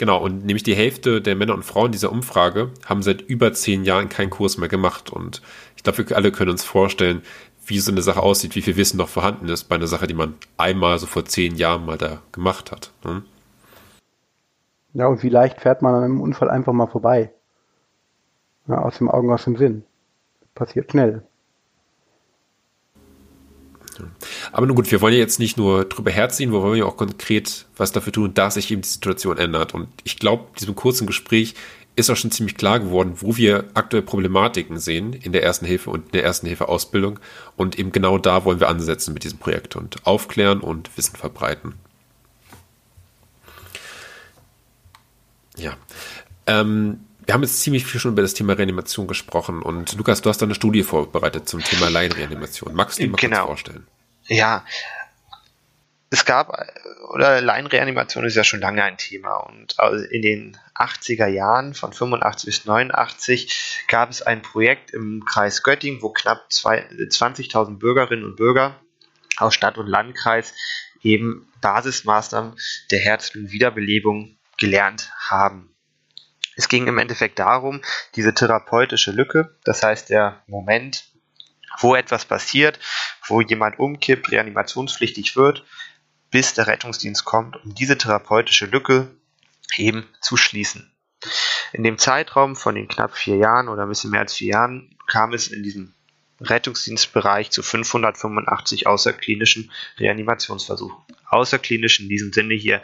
Genau, 0.00 0.16
und 0.16 0.46
nämlich 0.46 0.62
die 0.62 0.74
Hälfte 0.74 1.20
der 1.20 1.36
Männer 1.36 1.52
und 1.52 1.62
Frauen 1.62 1.92
dieser 1.92 2.10
Umfrage 2.10 2.70
haben 2.86 3.02
seit 3.02 3.20
über 3.20 3.52
zehn 3.52 3.84
Jahren 3.84 4.08
keinen 4.08 4.30
Kurs 4.30 4.56
mehr 4.56 4.70
gemacht. 4.70 5.10
Und 5.10 5.42
ich 5.76 5.82
glaube, 5.82 6.08
wir 6.08 6.16
alle 6.16 6.32
können 6.32 6.50
uns 6.50 6.64
vorstellen, 6.64 7.20
wie 7.66 7.78
so 7.78 7.92
eine 7.92 8.02
Sache 8.02 8.22
aussieht, 8.22 8.54
wie 8.54 8.62
viel 8.62 8.76
Wissen 8.76 8.96
noch 8.96 9.08
vorhanden 9.08 9.48
ist 9.48 9.64
bei 9.64 9.76
einer 9.76 9.86
Sache, 9.86 10.06
die 10.06 10.14
man 10.14 10.34
einmal 10.56 10.98
so 10.98 11.06
vor 11.06 11.24
zehn 11.24 11.56
Jahren 11.56 11.86
mal 11.86 11.98
da 11.98 12.22
gemacht 12.32 12.72
hat. 12.72 12.90
Ne? 13.04 13.22
Ja, 14.94 15.06
und 15.06 15.22
wie 15.22 15.28
leicht 15.28 15.60
fährt 15.60 15.82
man 15.82 15.94
an 15.94 16.04
einem 16.04 16.20
Unfall 16.20 16.50
einfach 16.50 16.72
mal 16.72 16.88
vorbei? 16.88 17.30
Ja, 18.66 18.78
aus 18.78 18.98
dem 18.98 19.08
Augen, 19.08 19.32
aus 19.32 19.44
dem 19.44 19.56
Sinn. 19.56 19.84
Passiert 20.54 20.90
schnell. 20.90 21.22
Aber 24.52 24.66
nun 24.66 24.76
gut, 24.76 24.90
wir 24.90 25.00
wollen 25.00 25.12
ja 25.12 25.20
jetzt 25.20 25.38
nicht 25.38 25.56
nur 25.56 25.84
drüber 25.84 26.10
herziehen, 26.10 26.52
wir 26.52 26.62
wollen 26.62 26.78
ja 26.78 26.84
auch 26.84 26.96
konkret 26.96 27.66
was 27.76 27.92
dafür 27.92 28.12
tun, 28.12 28.34
dass 28.34 28.54
sich 28.54 28.70
eben 28.70 28.82
die 28.82 28.88
Situation 28.88 29.38
ändert. 29.38 29.74
Und 29.74 29.88
ich 30.04 30.18
glaube, 30.18 30.46
diesem 30.58 30.74
kurzen 30.74 31.06
Gespräch 31.06 31.54
ist 31.96 32.10
auch 32.10 32.16
schon 32.16 32.30
ziemlich 32.30 32.56
klar 32.56 32.80
geworden, 32.80 33.14
wo 33.16 33.36
wir 33.36 33.64
aktuell 33.74 34.02
Problematiken 34.02 34.78
sehen 34.78 35.12
in 35.12 35.32
der 35.32 35.42
Ersten 35.42 35.66
Hilfe 35.66 35.90
und 35.90 36.06
in 36.06 36.12
der 36.12 36.24
Ersten 36.24 36.46
Hilfe 36.46 36.68
Ausbildung. 36.68 37.18
Und 37.56 37.78
eben 37.78 37.92
genau 37.92 38.18
da 38.18 38.44
wollen 38.44 38.60
wir 38.60 38.68
ansetzen 38.68 39.12
mit 39.12 39.24
diesem 39.24 39.38
Projekt 39.38 39.76
und 39.76 40.06
aufklären 40.06 40.60
und 40.60 40.96
Wissen 40.96 41.16
verbreiten. 41.16 41.74
Ja. 45.56 45.76
Ähm, 46.46 47.00
wir 47.26 47.34
haben 47.34 47.42
jetzt 47.42 47.60
ziemlich 47.60 47.84
viel 47.84 48.00
schon 48.00 48.12
über 48.12 48.22
das 48.22 48.34
Thema 48.34 48.54
Reanimation 48.54 49.06
gesprochen 49.06 49.62
und 49.62 49.94
Lukas, 49.96 50.22
du 50.22 50.30
hast 50.30 50.38
da 50.38 50.46
eine 50.46 50.54
Studie 50.54 50.82
vorbereitet 50.82 51.48
zum 51.48 51.62
Thema 51.62 51.88
Laienreanimation. 51.90 52.74
Magst 52.74 52.98
du 52.98 53.02
die 53.02 53.08
mal 53.08 53.16
genau. 53.18 53.36
kurz 53.36 53.46
vorstellen? 53.46 53.86
Ja, 54.26 54.64
es 56.10 56.24
gab, 56.24 56.66
oder 57.10 57.40
Laienreanimation 57.40 58.24
ist 58.24 58.34
ja 58.34 58.42
schon 58.42 58.60
lange 58.60 58.82
ein 58.82 58.96
Thema 58.96 59.36
und 59.36 59.76
in 60.10 60.22
den 60.22 60.56
80er 60.80 61.26
Jahren 61.26 61.74
von 61.74 61.92
85 61.92 62.46
bis 62.46 62.64
89 62.64 63.84
gab 63.88 64.10
es 64.10 64.22
ein 64.22 64.42
Projekt 64.42 64.90
im 64.90 65.24
Kreis 65.24 65.62
Göttingen, 65.62 66.02
wo 66.02 66.10
knapp 66.10 66.48
20.000 66.50 67.78
Bürgerinnen 67.78 68.24
und 68.24 68.36
Bürger 68.36 68.80
aus 69.36 69.54
Stadt 69.54 69.78
und 69.78 69.86
Landkreis 69.86 70.54
eben 71.02 71.50
Basismaßnahmen 71.60 72.56
der 72.90 73.00
Herz- 73.00 73.34
Wiederbelebung 73.34 74.38
gelernt 74.58 75.10
haben. 75.18 75.74
Es 76.56 76.68
ging 76.68 76.86
im 76.86 76.98
Endeffekt 76.98 77.38
darum, 77.38 77.80
diese 78.16 78.34
therapeutische 78.34 79.12
Lücke, 79.12 79.56
das 79.64 79.82
heißt 79.82 80.10
der 80.10 80.42
Moment, 80.46 81.04
wo 81.78 81.94
etwas 81.94 82.26
passiert, 82.26 82.78
wo 83.26 83.40
jemand 83.40 83.78
umkippt, 83.78 84.30
reanimationspflichtig 84.30 85.36
wird, 85.36 85.64
bis 86.30 86.52
der 86.54 86.66
Rettungsdienst 86.66 87.24
kommt, 87.24 87.56
um 87.64 87.74
diese 87.74 87.96
therapeutische 87.96 88.66
Lücke 88.66 89.10
eben 89.78 90.08
zu 90.20 90.36
schließen. 90.36 90.92
In 91.72 91.84
dem 91.84 91.98
Zeitraum 91.98 92.56
von 92.56 92.74
den 92.74 92.88
knapp 92.88 93.16
vier 93.16 93.36
Jahren 93.36 93.68
oder 93.68 93.82
ein 93.82 93.88
bisschen 93.88 94.10
mehr 94.10 94.20
als 94.20 94.34
vier 94.34 94.48
Jahren 94.48 94.96
kam 95.06 95.32
es 95.32 95.48
in 95.48 95.62
diesem 95.62 95.94
Rettungsdienstbereich 96.40 97.50
zu 97.50 97.62
585 97.62 98.86
außerklinischen 98.86 99.70
Reanimationsversuchen. 99.98 100.96
Außerklinisch 101.28 102.00
in 102.00 102.08
diesem 102.08 102.32
Sinne 102.32 102.54
hier 102.54 102.82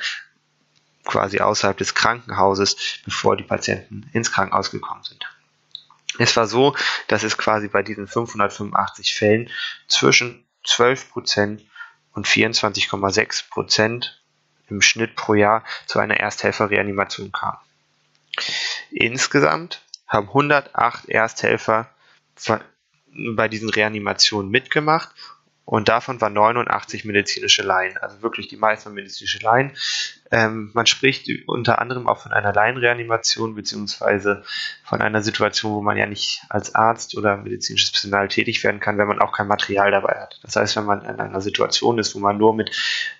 quasi 1.04 1.40
außerhalb 1.40 1.76
des 1.76 1.94
Krankenhauses, 1.94 2.76
bevor 3.04 3.36
die 3.36 3.44
Patienten 3.44 4.10
ins 4.12 4.32
Krankenhaus 4.32 4.70
gekommen 4.70 5.04
sind. 5.04 5.24
Es 6.18 6.36
war 6.36 6.46
so, 6.46 6.74
dass 7.08 7.22
es 7.22 7.38
quasi 7.38 7.68
bei 7.68 7.82
diesen 7.82 8.06
585 8.06 9.14
Fällen 9.14 9.50
zwischen 9.88 10.46
12% 10.66 11.60
und 12.12 12.26
24,6 12.26 13.48
Prozent 13.50 14.22
im 14.68 14.82
Schnitt 14.82 15.16
pro 15.16 15.34
Jahr 15.34 15.64
zu 15.86 15.98
einer 15.98 16.18
Ersthelferreanimation 16.18 17.32
kam. 17.32 17.56
Insgesamt 18.90 19.82
haben 20.06 20.28
108 20.28 21.08
Ersthelfer 21.08 21.88
bei 23.34 23.48
diesen 23.48 23.70
Reanimationen 23.70 24.50
mitgemacht 24.50 25.10
und 25.66 25.88
davon 25.88 26.20
waren 26.20 26.32
89 26.32 27.04
medizinische 27.04 27.62
Laien, 27.62 27.96
also 27.96 28.22
wirklich 28.22 28.46
die 28.46 28.56
meisten 28.56 28.94
medizinische 28.94 29.40
Laien. 29.40 29.72
Ähm, 30.30 30.70
man 30.74 30.86
spricht 30.86 31.28
unter 31.48 31.80
anderem 31.80 32.06
auch 32.06 32.22
von 32.22 32.32
einer 32.32 32.52
Laienreanimation 32.52 33.56
beziehungsweise 33.56 34.44
von 34.84 35.02
einer 35.02 35.22
Situation, 35.22 35.72
wo 35.72 35.82
man 35.82 35.96
ja 35.96 36.06
nicht 36.06 36.42
als 36.48 36.76
Arzt 36.76 37.16
oder 37.16 37.36
medizinisches 37.38 37.90
Personal 37.90 38.28
tätig 38.28 38.62
werden 38.62 38.78
kann, 38.78 38.96
wenn 38.96 39.08
man 39.08 39.18
auch 39.18 39.32
kein 39.32 39.48
Material 39.48 39.90
dabei 39.90 40.20
hat. 40.20 40.38
Das 40.44 40.54
heißt, 40.54 40.76
wenn 40.76 40.84
man 40.84 41.04
in 41.04 41.18
einer 41.18 41.40
Situation 41.40 41.98
ist, 41.98 42.14
wo 42.14 42.20
man 42.20 42.38
nur 42.38 42.54
mit 42.54 42.70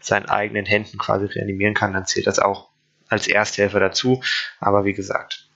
seinen 0.01 0.27
eigenen 0.27 0.67
Händen 0.67 0.99
quasi 0.99 1.27
reanimieren 1.27 1.75
kann, 1.75 1.95
dann 1.95 2.07
zählt 2.07 2.29
das 2.29 2.39
auch 2.39 2.69
als 3.09 3.27
Ersthelfer 3.27 3.81
dazu. 3.81 4.23
Aber 4.61 4.85
wie 4.85 4.95
gesagt, 4.95 5.49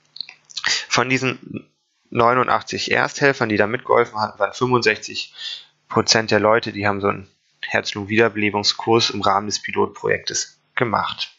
von 0.89 1.09
diesen 1.09 1.71
89 2.11 2.91
Ersthelfern, 2.91 3.49
die 3.49 3.57
da 3.57 3.69
mitgeholfen 3.69 4.19
hatten, 4.19 4.41
waren 4.41 4.53
65 4.53 5.70
Prozent 5.91 6.31
der 6.31 6.41
Leute, 6.41 6.73
die 6.73 6.87
haben 6.87 7.01
so 7.01 7.09
einen 7.09 7.29
Herz-Lungen-Wiederbelebungskurs 7.63 9.11
im 9.11 9.21
Rahmen 9.21 9.47
des 9.49 9.61
Pilotprojektes 9.61 10.59
gemacht. 10.75 11.37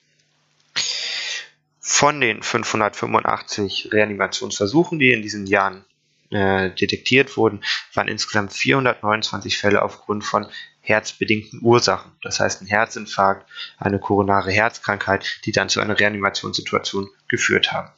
Von 1.80 2.22
den 2.22 2.44
585 2.44 3.90
Reanimationsversuchen, 3.92 5.00
die 5.00 5.12
in 5.12 5.22
diesen 5.22 5.48
Jahren 5.48 5.84
äh, 6.30 6.70
detektiert 6.70 7.36
wurden, 7.38 7.64
waren 7.94 8.08
insgesamt 8.08 8.54
429 8.54 9.58
Fälle 9.58 9.82
aufgrund 9.82 10.24
von 10.24 10.48
herzbedingten 10.82 11.62
Ursachen. 11.62 12.12
Das 12.22 12.40
heißt 12.40 12.62
ein 12.62 12.68
Herzinfarkt, 12.68 13.50
eine 13.78 14.00
koronare 14.00 14.52
Herzkrankheit, 14.52 15.40
die 15.46 15.52
dann 15.52 15.70
zu 15.70 15.80
einer 15.80 16.00
Reanimationssituation 16.00 17.10
geführt 17.28 17.72
haben. 17.72 17.90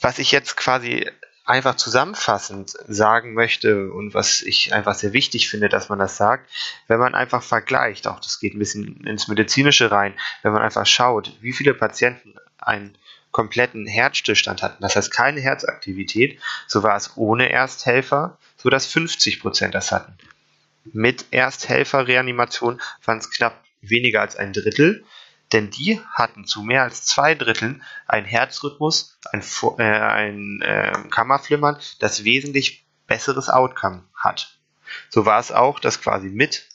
Was 0.00 0.18
ich 0.18 0.32
jetzt 0.32 0.56
quasi 0.56 1.08
einfach 1.52 1.76
zusammenfassend 1.76 2.74
sagen 2.88 3.34
möchte 3.34 3.92
und 3.92 4.14
was 4.14 4.40
ich 4.40 4.72
einfach 4.72 4.94
sehr 4.94 5.12
wichtig 5.12 5.50
finde, 5.50 5.68
dass 5.68 5.90
man 5.90 5.98
das 5.98 6.16
sagt, 6.16 6.50
wenn 6.88 6.98
man 6.98 7.14
einfach 7.14 7.42
vergleicht, 7.42 8.08
auch 8.08 8.20
das 8.20 8.40
geht 8.40 8.54
ein 8.54 8.58
bisschen 8.58 9.04
ins 9.06 9.28
Medizinische 9.28 9.90
rein, 9.90 10.14
wenn 10.42 10.52
man 10.52 10.62
einfach 10.62 10.86
schaut, 10.86 11.36
wie 11.42 11.52
viele 11.52 11.74
Patienten 11.74 12.34
einen 12.56 12.96
kompletten 13.32 13.86
Herzstillstand 13.86 14.62
hatten, 14.62 14.82
das 14.82 14.96
heißt 14.96 15.10
keine 15.10 15.40
Herzaktivität, 15.40 16.40
so 16.66 16.82
war 16.82 16.96
es 16.96 17.16
ohne 17.16 17.50
Ersthelfer, 17.50 18.38
so 18.56 18.70
dass 18.70 18.86
50 18.86 19.40
Prozent 19.40 19.74
das 19.74 19.92
hatten. 19.92 20.16
Mit 20.84 21.26
Ersthelfer-Reanimation 21.32 22.80
waren 23.04 23.18
es 23.18 23.30
knapp 23.30 23.62
weniger 23.82 24.22
als 24.22 24.36
ein 24.36 24.54
Drittel. 24.54 25.04
Denn 25.52 25.70
die 25.70 26.00
hatten 26.12 26.46
zu 26.46 26.62
mehr 26.62 26.82
als 26.82 27.04
zwei 27.04 27.34
Dritteln 27.34 27.82
einen 28.06 28.26
Herzrhythmus, 28.26 29.18
ein, 29.30 29.42
äh, 29.78 29.82
ein 29.82 30.60
äh, 30.62 30.92
Kammerflimmern, 31.10 31.78
das 31.98 32.24
wesentlich 32.24 32.86
besseres 33.06 33.48
Outcome 33.48 34.04
hat. 34.14 34.58
So 35.08 35.26
war 35.26 35.40
es 35.40 35.52
auch, 35.52 35.80
dass 35.80 36.00
quasi 36.00 36.28
mit 36.28 36.68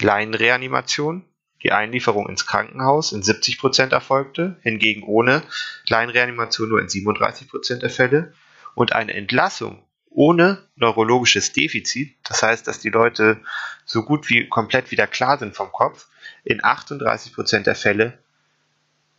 Laienreanimation 0.00 1.24
die 1.62 1.72
Einlieferung 1.72 2.28
ins 2.28 2.46
Krankenhaus 2.46 3.12
in 3.12 3.22
70% 3.22 3.90
erfolgte, 3.90 4.58
hingegen 4.62 5.02
ohne 5.02 5.42
Laienreanimation 5.88 6.68
nur 6.68 6.80
in 6.80 6.88
37% 6.88 7.76
der 7.76 7.90
Fälle 7.90 8.34
und 8.74 8.92
eine 8.92 9.14
Entlassung 9.14 9.83
ohne 10.14 10.62
neurologisches 10.76 11.52
Defizit, 11.52 12.14
das 12.22 12.42
heißt, 12.42 12.66
dass 12.66 12.78
die 12.78 12.90
Leute 12.90 13.40
so 13.84 14.04
gut 14.04 14.30
wie 14.30 14.48
komplett 14.48 14.90
wieder 14.90 15.06
klar 15.06 15.38
sind 15.38 15.54
vom 15.54 15.72
Kopf, 15.72 16.06
in 16.44 16.62
38% 16.62 17.64
der 17.64 17.74
Fälle 17.74 18.18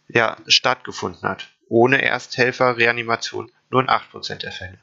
ja, 0.07 0.37
stattgefunden 0.47 1.27
hat. 1.27 1.49
Ohne 1.67 2.01
Ersthelfer-Reanimation 2.01 3.51
nur 3.69 3.81
in 3.81 3.89
8% 3.89 4.37
der 4.37 4.51
Fälle. 4.51 4.79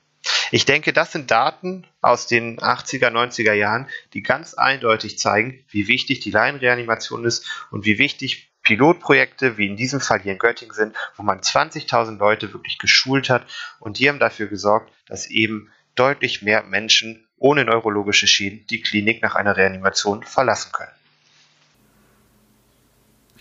Ich 0.51 0.67
denke, 0.67 0.93
das 0.93 1.13
sind 1.13 1.31
Daten 1.31 1.87
aus 2.03 2.27
den 2.27 2.59
80er, 2.59 3.09
90er 3.09 3.55
Jahren, 3.55 3.89
die 4.13 4.23
ganz 4.23 4.55
eindeutig 4.55 5.19
zeigen, 5.19 5.65
wie 5.69 5.89
wichtig 5.89 6.21
die 6.21 6.31
Laienreanimation 6.31 7.25
ist 7.25 7.47
und 7.71 7.85
wie 7.87 7.99
wichtig 7.99 8.53
Pilotprojekte 8.63 9.57
wie 9.57 9.67
in 9.67 9.77
diesem 9.77 10.01
Fall 10.01 10.21
hier 10.21 10.33
in 10.33 10.39
Göttingen 10.39 10.75
sind, 10.75 10.97
wo 11.17 11.23
man 11.23 11.41
20.000 11.41 12.19
Leute 12.19 12.53
wirklich 12.53 12.79
geschult 12.79 13.29
hat 13.31 13.47
und 13.81 13.99
die 13.99 14.09
haben 14.09 14.21
dafür 14.21 14.47
gesorgt, 14.47 14.93
dass 15.07 15.27
eben 15.27 15.73
deutlich 15.95 16.43
mehr 16.43 16.63
Menschen 16.63 17.27
ohne 17.37 17.65
neurologische 17.65 18.27
Schäden 18.27 18.67
die 18.69 18.81
Klinik 18.81 19.23
nach 19.23 19.35
einer 19.35 19.57
Reanimation 19.57 20.23
verlassen 20.23 20.73
können. 20.73 20.93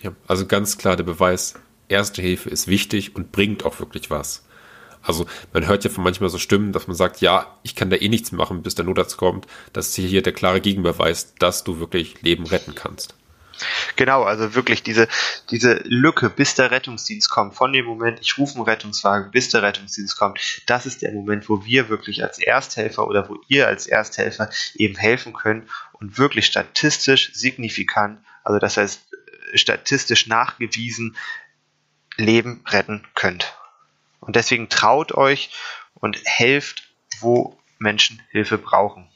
Ja, 0.01 0.11
also 0.27 0.47
ganz 0.47 0.77
klar 0.77 0.95
der 0.95 1.03
Beweis, 1.03 1.55
Erste 1.91 2.21
Hilfe 2.21 2.49
ist 2.49 2.67
wichtig 2.67 3.17
und 3.17 3.33
bringt 3.33 3.65
auch 3.65 3.79
wirklich 3.79 4.09
was. 4.09 4.45
Also 5.01 5.25
man 5.51 5.67
hört 5.67 5.83
ja 5.83 5.89
von 5.89 6.05
manchmal 6.05 6.29
so 6.29 6.37
Stimmen, 6.37 6.71
dass 6.71 6.87
man 6.87 6.95
sagt, 6.95 7.19
ja, 7.19 7.57
ich 7.63 7.75
kann 7.75 7.89
da 7.89 7.97
eh 7.97 8.07
nichts 8.07 8.31
machen, 8.31 8.63
bis 8.63 8.75
der 8.75 8.85
Notarzt 8.85 9.17
kommt. 9.17 9.45
Das 9.73 9.89
ist 9.89 9.95
hier 9.95 10.21
der 10.21 10.31
klare 10.31 10.61
Gegenbeweis, 10.61 11.35
dass 11.35 11.65
du 11.65 11.79
wirklich 11.79 12.21
Leben 12.21 12.45
retten 12.45 12.75
kannst. 12.75 13.13
Genau, 13.95 14.23
also 14.23 14.55
wirklich 14.55 14.83
diese, 14.83 15.07
diese 15.49 15.81
Lücke, 15.83 16.29
bis 16.29 16.55
der 16.55 16.71
Rettungsdienst 16.71 17.29
kommt, 17.29 17.55
von 17.55 17.73
dem 17.73 17.85
Moment, 17.85 18.19
ich 18.21 18.37
rufe 18.37 18.55
einen 18.55 18.63
Rettungswagen, 18.63 19.31
bis 19.31 19.49
der 19.49 19.61
Rettungsdienst 19.61 20.17
kommt, 20.17 20.39
das 20.65 20.85
ist 20.85 21.01
der 21.01 21.11
Moment, 21.11 21.49
wo 21.49 21.63
wir 21.65 21.89
wirklich 21.89 22.23
als 22.23 22.39
Ersthelfer 22.39 23.07
oder 23.07 23.29
wo 23.29 23.37
ihr 23.47 23.67
als 23.67 23.87
Ersthelfer 23.87 24.49
eben 24.75 24.95
helfen 24.95 25.33
können 25.33 25.69
und 25.93 26.17
wirklich 26.17 26.45
statistisch 26.45 27.33
signifikant, 27.33 28.19
also 28.43 28.59
das 28.59 28.77
heißt 28.77 29.01
statistisch 29.53 30.27
nachgewiesen, 30.27 31.15
Leben 32.17 32.63
retten 32.67 33.05
könnt. 33.15 33.53
Und 34.19 34.35
deswegen 34.35 34.69
traut 34.69 35.13
euch 35.13 35.51
und 35.95 36.17
helft, 36.23 36.83
wo 37.19 37.59
Menschen 37.79 38.21
Hilfe 38.29 38.57
brauchen. 38.57 39.10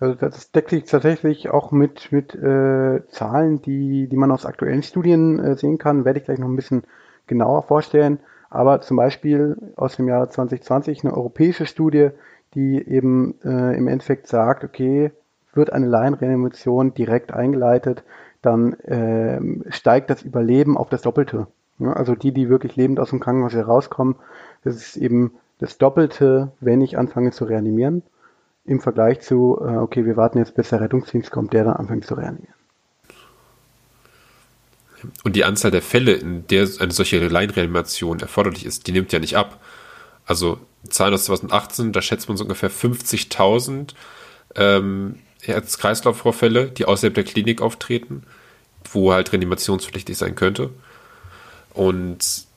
Also 0.00 0.14
das 0.14 0.52
deckt 0.52 0.70
sich 0.70 0.84
tatsächlich 0.84 1.50
auch 1.50 1.72
mit, 1.72 2.12
mit 2.12 2.34
äh, 2.34 3.02
Zahlen, 3.08 3.62
die, 3.62 4.06
die 4.06 4.16
man 4.16 4.30
aus 4.30 4.46
aktuellen 4.46 4.82
Studien 4.82 5.40
äh, 5.40 5.56
sehen 5.56 5.78
kann, 5.78 6.04
werde 6.04 6.20
ich 6.20 6.24
gleich 6.24 6.38
noch 6.38 6.48
ein 6.48 6.56
bisschen 6.56 6.84
genauer 7.26 7.64
vorstellen. 7.64 8.20
Aber 8.48 8.80
zum 8.80 8.96
Beispiel 8.96 9.56
aus 9.76 9.96
dem 9.96 10.08
Jahr 10.08 10.30
2020 10.30 11.04
eine 11.04 11.14
europäische 11.14 11.66
Studie, 11.66 12.10
die 12.54 12.80
eben 12.88 13.34
äh, 13.44 13.76
im 13.76 13.88
Endeffekt 13.88 14.28
sagt, 14.28 14.64
okay, 14.64 15.10
wird 15.52 15.72
eine 15.72 15.86
Laienreanimation 15.86 16.94
direkt 16.94 17.32
eingeleitet, 17.32 18.04
dann 18.40 18.74
äh, 18.80 19.40
steigt 19.70 20.10
das 20.10 20.22
Überleben 20.22 20.76
auf 20.76 20.88
das 20.88 21.02
Doppelte. 21.02 21.48
Ja, 21.78 21.92
also 21.92 22.14
die, 22.14 22.32
die 22.32 22.48
wirklich 22.48 22.76
lebend 22.76 23.00
aus 23.00 23.10
dem 23.10 23.20
Krankenhaus 23.20 23.52
herauskommen, 23.52 24.16
das 24.64 24.76
ist 24.76 24.96
eben 24.96 25.32
das 25.58 25.78
Doppelte, 25.78 26.52
wenn 26.60 26.80
ich 26.80 26.98
anfange 26.98 27.32
zu 27.32 27.44
reanimieren, 27.44 28.02
im 28.68 28.80
Vergleich 28.80 29.20
zu, 29.20 29.58
äh, 29.60 29.76
okay, 29.76 30.04
wir 30.04 30.16
warten 30.16 30.38
jetzt, 30.38 30.54
bis 30.54 30.68
der 30.68 30.80
Rettungsdienst 30.80 31.30
kommt, 31.30 31.52
der 31.52 31.64
dann 31.64 31.74
anfängt 31.74 32.06
zu 32.06 32.14
reanimieren. 32.14 32.54
Und 35.24 35.36
die 35.36 35.44
Anzahl 35.44 35.70
der 35.70 35.82
Fälle, 35.82 36.12
in 36.12 36.46
der 36.48 36.68
eine 36.80 36.92
solche 36.92 37.26
Laienreanimation 37.26 38.20
erforderlich 38.20 38.66
ist, 38.66 38.86
die 38.86 38.92
nimmt 38.92 39.12
ja 39.12 39.20
nicht 39.20 39.36
ab. 39.36 39.60
Also 40.26 40.58
Zahlen 40.88 41.14
aus 41.14 41.24
2018, 41.24 41.92
da 41.92 42.02
schätzt 42.02 42.28
man 42.28 42.36
so 42.36 42.44
ungefähr 42.44 42.70
50.000 42.70 43.94
ähm, 44.56 45.16
Herz-Kreislauf-Vorfälle, 45.42 46.66
die 46.70 46.84
außerhalb 46.84 47.14
der 47.14 47.24
Klinik 47.24 47.62
auftreten, 47.62 48.24
wo 48.92 49.12
halt 49.12 49.32
reanimationspflichtig 49.32 50.16
sein 50.18 50.34
könnte. 50.34 50.70
Und 51.74 52.47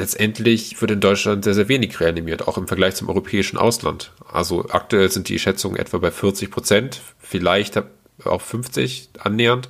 letztendlich 0.00 0.80
wird 0.80 0.90
in 0.90 1.00
Deutschland 1.00 1.44
sehr, 1.44 1.54
sehr 1.54 1.68
wenig 1.68 2.00
reanimiert, 2.00 2.48
auch 2.48 2.56
im 2.58 2.66
Vergleich 2.66 2.96
zum 2.96 3.08
europäischen 3.08 3.58
Ausland. 3.58 4.12
Also 4.32 4.66
aktuell 4.70 5.10
sind 5.10 5.28
die 5.28 5.38
Schätzungen 5.38 5.76
etwa 5.76 5.98
bei 5.98 6.10
40 6.10 6.50
Prozent, 6.50 7.00
vielleicht 7.20 7.80
auch 8.24 8.40
50 8.40 9.10
annähernd, 9.18 9.68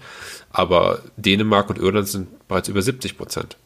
aber 0.50 1.02
Dänemark 1.16 1.68
und 1.68 1.78
Irland 1.78 2.08
sind 2.08 2.48
bereits 2.48 2.68
über 2.68 2.80
70 2.80 3.18
Prozent. 3.18 3.56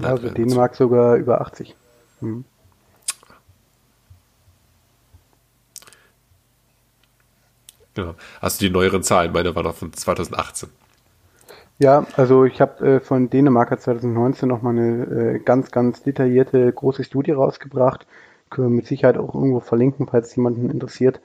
Also 0.00 0.28
Dänemark 0.28 0.74
sogar 0.74 1.16
über 1.16 1.40
80. 1.40 1.74
Hm. 2.20 2.44
Genau. 7.94 8.14
Du 8.40 8.48
die 8.58 8.70
neueren 8.70 9.04
Zahlen? 9.04 9.32
Meine 9.32 9.54
waren 9.54 9.64
noch 9.64 9.76
von 9.76 9.92
2018. 9.92 10.68
Ja, 11.78 12.06
also 12.16 12.44
ich 12.44 12.60
habe 12.60 12.96
äh, 12.96 13.00
von 13.00 13.30
Dänemark 13.30 13.78
2019 13.80 14.48
nochmal 14.48 14.78
eine 14.78 15.04
äh, 15.04 15.38
ganz, 15.40 15.70
ganz 15.70 16.02
detaillierte 16.02 16.72
große 16.72 17.04
Studie 17.04 17.32
rausgebracht. 17.32 18.06
Können 18.48 18.68
wir 18.68 18.76
mit 18.76 18.86
Sicherheit 18.86 19.18
auch 19.18 19.34
irgendwo 19.34 19.60
verlinken, 19.60 20.06
falls 20.06 20.34
jemanden 20.36 20.70
interessiert. 20.70 21.20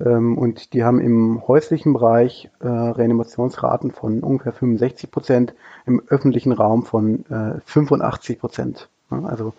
Ähm, 0.00 0.36
und 0.36 0.72
die 0.72 0.82
haben 0.82 1.00
im 1.00 1.46
häuslichen 1.46 1.92
Bereich 1.92 2.50
äh, 2.60 2.66
Reanimationsraten 2.66 3.92
von 3.92 4.20
ungefähr 4.20 4.52
65 4.52 5.10
Prozent, 5.10 5.54
im 5.86 6.02
öffentlichen 6.08 6.52
Raum 6.52 6.84
von 6.84 7.24
äh, 7.30 7.60
85 7.66 8.40
Prozent. 8.40 8.88
Also 9.10 9.52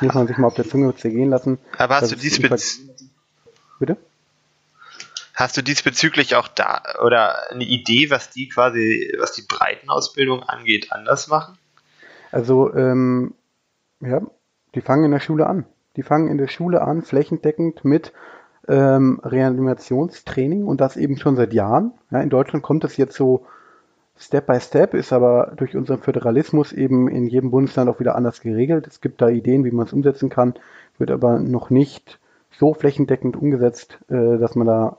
muss 0.00 0.14
man 0.14 0.28
sich 0.28 0.38
mal 0.38 0.46
auf 0.46 0.54
der 0.54 0.68
Zunge 0.68 0.94
zergehen 0.94 1.30
lassen. 1.30 1.58
Aber 1.76 1.96
hast 1.96 2.12
du 2.12 2.16
diesbezüglich... 2.16 2.88
Bitte? 3.80 3.96
Hast 5.40 5.56
du 5.56 5.62
diesbezüglich 5.62 6.36
auch 6.36 6.48
da 6.48 6.82
oder 7.02 7.50
eine 7.50 7.64
Idee, 7.64 8.10
was 8.10 8.28
die 8.28 8.50
quasi, 8.50 9.10
was 9.18 9.32
die 9.32 9.46
Breitenausbildung 9.48 10.42
angeht, 10.42 10.88
anders 10.92 11.28
machen? 11.28 11.56
Also, 12.30 12.74
ähm, 12.74 13.32
ja, 14.00 14.20
die 14.74 14.82
fangen 14.82 15.04
in 15.04 15.12
der 15.12 15.20
Schule 15.20 15.46
an. 15.46 15.64
Die 15.96 16.02
fangen 16.02 16.28
in 16.28 16.36
der 16.36 16.48
Schule 16.48 16.82
an, 16.82 17.00
flächendeckend 17.00 17.86
mit 17.86 18.12
ähm, 18.68 19.18
Reanimationstraining 19.24 20.66
und 20.66 20.82
das 20.82 20.98
eben 20.98 21.16
schon 21.16 21.36
seit 21.36 21.54
Jahren. 21.54 21.92
Ja, 22.10 22.20
in 22.20 22.28
Deutschland 22.28 22.62
kommt 22.62 22.84
das 22.84 22.98
jetzt 22.98 23.16
so 23.16 23.46
Step 24.18 24.46
by 24.46 24.60
Step, 24.60 24.92
ist 24.92 25.10
aber 25.10 25.54
durch 25.56 25.74
unseren 25.74 26.02
Föderalismus 26.02 26.74
eben 26.74 27.08
in 27.08 27.26
jedem 27.26 27.50
Bundesland 27.50 27.88
auch 27.88 27.98
wieder 27.98 28.14
anders 28.14 28.42
geregelt. 28.42 28.86
Es 28.86 29.00
gibt 29.00 29.22
da 29.22 29.30
Ideen, 29.30 29.64
wie 29.64 29.70
man 29.70 29.86
es 29.86 29.94
umsetzen 29.94 30.28
kann, 30.28 30.52
wird 30.98 31.10
aber 31.10 31.38
noch 31.38 31.70
nicht 31.70 32.20
so 32.50 32.74
flächendeckend 32.74 33.36
umgesetzt, 33.36 33.98
äh, 34.10 34.36
dass 34.36 34.54
man 34.54 34.66
da 34.66 34.98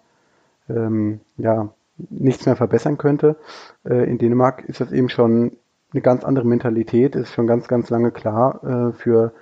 ähm, 0.70 1.20
ja, 1.38 1.70
nichts 2.10 2.46
mehr 2.46 2.56
verbessern 2.56 2.98
könnte. 2.98 3.36
Äh, 3.84 4.10
in 4.10 4.18
Dänemark 4.18 4.64
ist 4.68 4.82
das 4.82 4.92
eben 4.92 5.10
schon 5.10 5.58
eine 5.94 6.02
ganz 6.02 6.24
andere 6.24 6.46
Mentalität, 6.46 7.16
ist 7.16 7.34
schon 7.34 7.48
ganz, 7.48 7.68
ganz 7.68 7.90
lange 7.90 8.12
klar 8.12 8.64
äh, 8.64 8.94
für, 8.94 9.34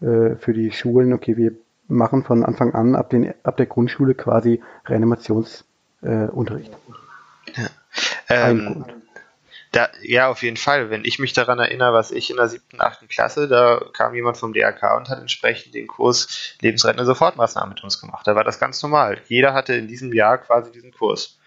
äh, 0.00 0.36
für 0.36 0.52
die 0.52 0.72
Schulen, 0.72 1.12
okay, 1.12 1.36
wir 1.36 1.52
machen 1.88 2.24
von 2.24 2.44
Anfang 2.44 2.74
an 2.74 2.94
ab, 2.96 3.10
den, 3.10 3.34
ab 3.42 3.56
der 3.56 3.66
Grundschule 3.66 4.14
quasi 4.14 4.60
Reanimationsunterricht. 4.86 6.76
ja. 7.54 7.68
Ähm, 8.28 8.84
da, 9.72 9.88
ja, 10.02 10.28
auf 10.28 10.42
jeden 10.42 10.58
Fall. 10.58 10.90
Wenn 10.90 11.04
ich 11.04 11.18
mich 11.18 11.32
daran 11.32 11.58
erinnere, 11.58 11.94
was 11.94 12.10
ich 12.10 12.30
in 12.30 12.36
der 12.36 12.48
siebten, 12.48 12.80
achten 12.80 13.08
Klasse, 13.08 13.48
da 13.48 13.82
kam 13.94 14.14
jemand 14.14 14.36
vom 14.36 14.52
DRK 14.52 14.96
und 14.96 15.08
hat 15.08 15.18
entsprechend 15.18 15.74
den 15.74 15.86
Kurs 15.86 16.54
lebensrettende 16.60 17.06
Sofortmaßnahmen 17.06 17.70
mit 17.70 17.82
uns 17.82 17.98
gemacht. 17.98 18.26
Da 18.26 18.36
war 18.36 18.44
das 18.44 18.60
ganz 18.60 18.82
normal. 18.82 19.18
Jeder 19.28 19.54
hatte 19.54 19.74
in 19.74 19.88
diesem 19.88 20.12
Jahr 20.12 20.38
quasi 20.38 20.70
diesen 20.70 20.92
Kurs 20.92 21.38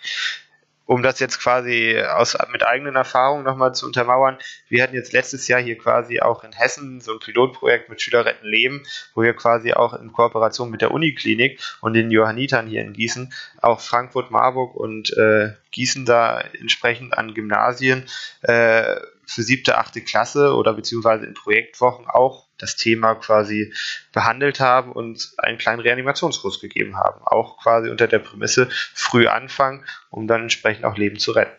um 0.86 1.02
das 1.02 1.20
jetzt 1.20 1.40
quasi 1.40 2.00
aus, 2.00 2.38
mit 2.52 2.66
eigenen 2.66 2.96
Erfahrungen 2.96 3.44
nochmal 3.44 3.74
zu 3.74 3.86
untermauern, 3.86 4.38
wir 4.70 4.84
hatten 4.84 4.96
jetzt 4.96 5.14
letztes 5.14 5.48
Jahr 5.48 5.62
hier 5.62 5.78
quasi 5.78 6.20
auch 6.20 6.44
in 6.44 6.52
Hessen 6.52 7.02
so 7.02 7.14
ein 7.14 7.20
Pilotprojekt 7.20 7.90
mit 7.90 8.02
Schülerretten 8.02 8.48
Leben, 8.48 8.84
wo 9.14 9.24
wir 9.24 9.34
quasi 9.34 9.74
auch 9.74 9.94
in 9.94 10.14
Kooperation 10.14 10.70
mit 10.70 10.82
der 10.82 10.92
Uniklinik 10.92 11.60
und 11.82 11.94
den 11.94 12.12
Johannitern 12.12 12.68
hier 12.68 12.82
in 12.82 12.94
Gießen 12.94 13.34
auch 13.62 13.82
Frankfurt, 13.82 14.32
Marburg 14.32 14.76
und 14.76 15.16
äh, 15.18 15.54
Gießen 15.72 16.06
da 16.06 16.40
entsprechend 16.40 17.18
an 17.18 17.34
Gymnasien 17.34 18.06
äh, 18.42 18.96
für 19.26 19.44
siebte, 19.44 19.78
achte 19.78 20.02
Klasse 20.02 20.54
oder 20.56 20.74
beziehungsweise 20.74 21.26
in 21.26 21.34
Projektwochen 21.34 22.08
auch 22.08 22.45
das 22.58 22.76
Thema 22.76 23.16
quasi 23.16 23.74
behandelt 24.14 24.60
haben 24.60 24.92
und 24.92 25.34
einen 25.38 25.58
kleinen 25.58 25.82
Reanimationskurs 25.82 26.60
gegeben 26.60 26.98
haben. 26.98 27.22
Auch 27.26 27.58
quasi 27.62 27.90
unter 27.90 28.08
der 28.08 28.20
Prämisse 28.20 28.70
früh 28.94 29.28
anfangen, 29.28 29.86
um 30.10 30.28
dann 30.28 30.44
entsprechend 30.44 30.86
auch 30.86 30.98
Leben 30.98 31.20
zu 31.20 31.32
retten. 31.32 31.56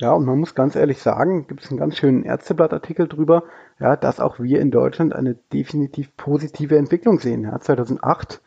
Ja, 0.00 0.12
und 0.12 0.26
man 0.26 0.38
muss 0.38 0.54
ganz 0.54 0.76
ehrlich 0.76 0.98
sagen, 0.98 1.48
gibt 1.48 1.64
es 1.64 1.70
einen 1.70 1.80
ganz 1.80 1.98
schönen 1.98 2.22
Ärzteblattartikel 2.22 3.08
drüber, 3.08 3.42
ja, 3.80 3.96
dass 3.96 4.20
auch 4.20 4.38
wir 4.38 4.60
in 4.60 4.70
Deutschland 4.70 5.12
eine 5.12 5.34
definitiv 5.52 6.16
positive 6.16 6.76
Entwicklung 6.76 7.18
sehen. 7.18 7.42
Ja, 7.42 7.58
2008 7.60 8.40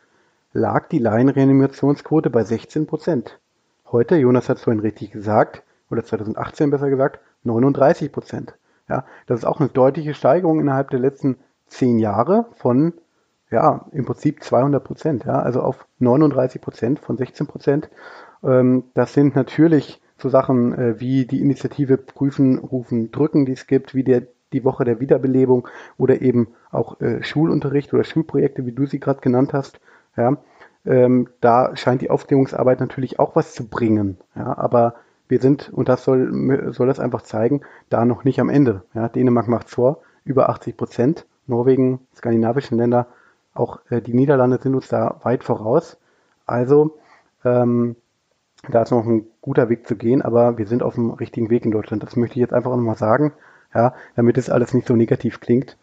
lag 0.54 0.88
die 0.88 0.98
Laienreanimationsquote 0.98 2.30
bei 2.30 2.44
16 2.44 2.86
Prozent. 2.86 3.38
Heute, 3.90 4.16
Jonas 4.16 4.48
hat 4.48 4.58
es 4.58 4.64
vorhin 4.64 4.80
richtig 4.80 5.10
gesagt, 5.10 5.62
oder 5.90 6.02
2018 6.02 6.70
besser 6.70 6.88
gesagt, 6.88 7.20
39 7.44 8.12
Prozent. 8.12 8.54
Ja, 8.88 9.04
das 9.26 9.40
ist 9.40 9.44
auch 9.44 9.60
eine 9.60 9.68
deutliche 9.68 10.14
Steigerung 10.14 10.60
innerhalb 10.60 10.90
der 10.90 11.00
letzten 11.00 11.36
zehn 11.72 11.98
Jahre 11.98 12.46
von, 12.56 12.92
ja, 13.50 13.86
im 13.92 14.04
Prinzip 14.04 14.42
200 14.42 14.82
Prozent, 14.82 15.24
ja, 15.24 15.40
also 15.40 15.60
auf 15.62 15.86
39 15.98 16.60
Prozent 16.60 16.98
von 16.98 17.16
16 17.16 17.46
Prozent. 17.46 17.90
Ähm, 18.42 18.84
das 18.94 19.14
sind 19.14 19.34
natürlich 19.34 20.00
so 20.18 20.28
Sachen 20.28 20.72
äh, 20.74 21.00
wie 21.00 21.26
die 21.26 21.40
Initiative 21.40 21.96
Prüfen, 21.96 22.58
Rufen, 22.58 23.10
Drücken, 23.10 23.44
die 23.44 23.52
es 23.52 23.66
gibt, 23.66 23.94
wie 23.94 24.04
der, 24.04 24.22
die 24.52 24.64
Woche 24.64 24.84
der 24.84 25.00
Wiederbelebung 25.00 25.68
oder 25.98 26.22
eben 26.22 26.48
auch 26.70 27.00
äh, 27.00 27.22
Schulunterricht 27.22 27.92
oder 27.92 28.04
Schulprojekte, 28.04 28.64
wie 28.66 28.72
du 28.72 28.86
sie 28.86 29.00
gerade 29.00 29.20
genannt 29.20 29.52
hast. 29.52 29.80
Ja, 30.16 30.36
ähm, 30.84 31.28
da 31.40 31.74
scheint 31.76 32.02
die 32.02 32.10
Aufklärungsarbeit 32.10 32.80
natürlich 32.80 33.18
auch 33.18 33.34
was 33.36 33.54
zu 33.54 33.68
bringen. 33.68 34.18
Ja, 34.36 34.56
aber 34.56 34.94
wir 35.28 35.40
sind, 35.40 35.70
und 35.72 35.88
das 35.88 36.04
soll, 36.04 36.72
soll 36.72 36.86
das 36.86 37.00
einfach 37.00 37.22
zeigen, 37.22 37.62
da 37.88 38.04
noch 38.04 38.24
nicht 38.24 38.40
am 38.40 38.50
Ende. 38.50 38.82
Ja, 38.94 39.08
Dänemark 39.08 39.48
macht 39.48 39.70
vor, 39.70 40.02
über 40.24 40.48
80 40.50 40.76
Prozent. 40.76 41.26
Norwegen, 41.46 42.00
skandinavischen 42.14 42.78
Länder, 42.78 43.06
auch 43.54 43.80
äh, 43.90 44.00
die 44.00 44.14
Niederlande 44.14 44.58
sind 44.58 44.74
uns 44.74 44.88
da 44.88 45.20
weit 45.22 45.44
voraus. 45.44 45.98
Also 46.46 46.98
ähm, 47.44 47.96
da 48.68 48.82
ist 48.82 48.90
noch 48.92 49.04
ein 49.04 49.26
guter 49.40 49.68
Weg 49.68 49.86
zu 49.86 49.96
gehen, 49.96 50.22
aber 50.22 50.58
wir 50.58 50.66
sind 50.66 50.82
auf 50.82 50.94
dem 50.94 51.10
richtigen 51.10 51.50
Weg 51.50 51.64
in 51.64 51.72
Deutschland. 51.72 52.02
Das 52.02 52.16
möchte 52.16 52.36
ich 52.36 52.40
jetzt 52.40 52.54
einfach 52.54 52.70
nochmal 52.70 52.96
sagen, 52.96 53.32
ja, 53.74 53.94
damit 54.14 54.38
es 54.38 54.50
alles 54.50 54.74
nicht 54.74 54.86
so 54.86 54.94
negativ 54.94 55.40
klingt. 55.40 55.76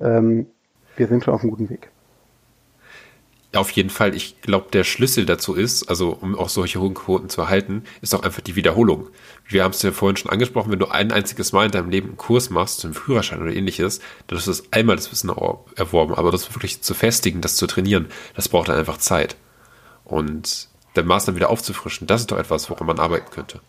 Ähm, 0.00 0.46
wir 0.96 1.06
sind 1.06 1.24
schon 1.24 1.34
auf 1.34 1.42
einem 1.42 1.50
guten 1.50 1.70
Weg. 1.70 1.90
Auf 3.54 3.70
jeden 3.70 3.90
Fall. 3.90 4.16
Ich 4.16 4.40
glaube, 4.40 4.66
der 4.72 4.82
Schlüssel 4.82 5.26
dazu 5.26 5.54
ist, 5.54 5.88
also 5.88 6.10
um 6.10 6.36
auch 6.36 6.48
solche 6.48 6.80
hohen 6.80 6.94
Quoten 6.94 7.28
zu 7.28 7.40
erhalten, 7.40 7.84
ist 8.00 8.14
auch 8.14 8.22
einfach 8.22 8.40
die 8.40 8.56
Wiederholung. 8.56 9.08
Wir 9.46 9.62
haben 9.62 9.70
es 9.70 9.82
ja 9.82 9.92
vorhin 9.92 10.16
schon 10.16 10.30
angesprochen, 10.30 10.72
wenn 10.72 10.78
du 10.80 10.88
ein 10.88 11.12
einziges 11.12 11.52
Mal 11.52 11.66
in 11.66 11.72
deinem 11.72 11.90
Leben 11.90 12.08
einen 12.08 12.16
Kurs 12.16 12.50
machst, 12.50 12.80
zum 12.80 12.94
Führerschein 12.94 13.40
oder 13.40 13.52
ähnliches, 13.52 14.00
dann 14.26 14.38
ist 14.38 14.48
das 14.48 14.72
einmal 14.72 14.96
das 14.96 15.12
Wissen 15.12 15.30
erworben, 15.76 16.14
aber 16.14 16.32
das 16.32 16.52
wirklich 16.54 16.82
zu 16.82 16.94
festigen, 16.94 17.42
das 17.42 17.56
zu 17.56 17.66
trainieren, 17.66 18.08
das 18.34 18.48
braucht 18.48 18.68
dann 18.68 18.78
einfach 18.78 18.98
Zeit. 18.98 19.36
Und 20.04 20.68
der 20.96 21.04
Maßnahmen 21.04 21.36
wieder 21.36 21.50
aufzufrischen, 21.50 22.06
das 22.06 22.22
ist 22.22 22.32
doch 22.32 22.38
etwas, 22.38 22.70
woran 22.70 22.86
man 22.86 22.98
arbeiten 22.98 23.30
könnte. 23.30 23.60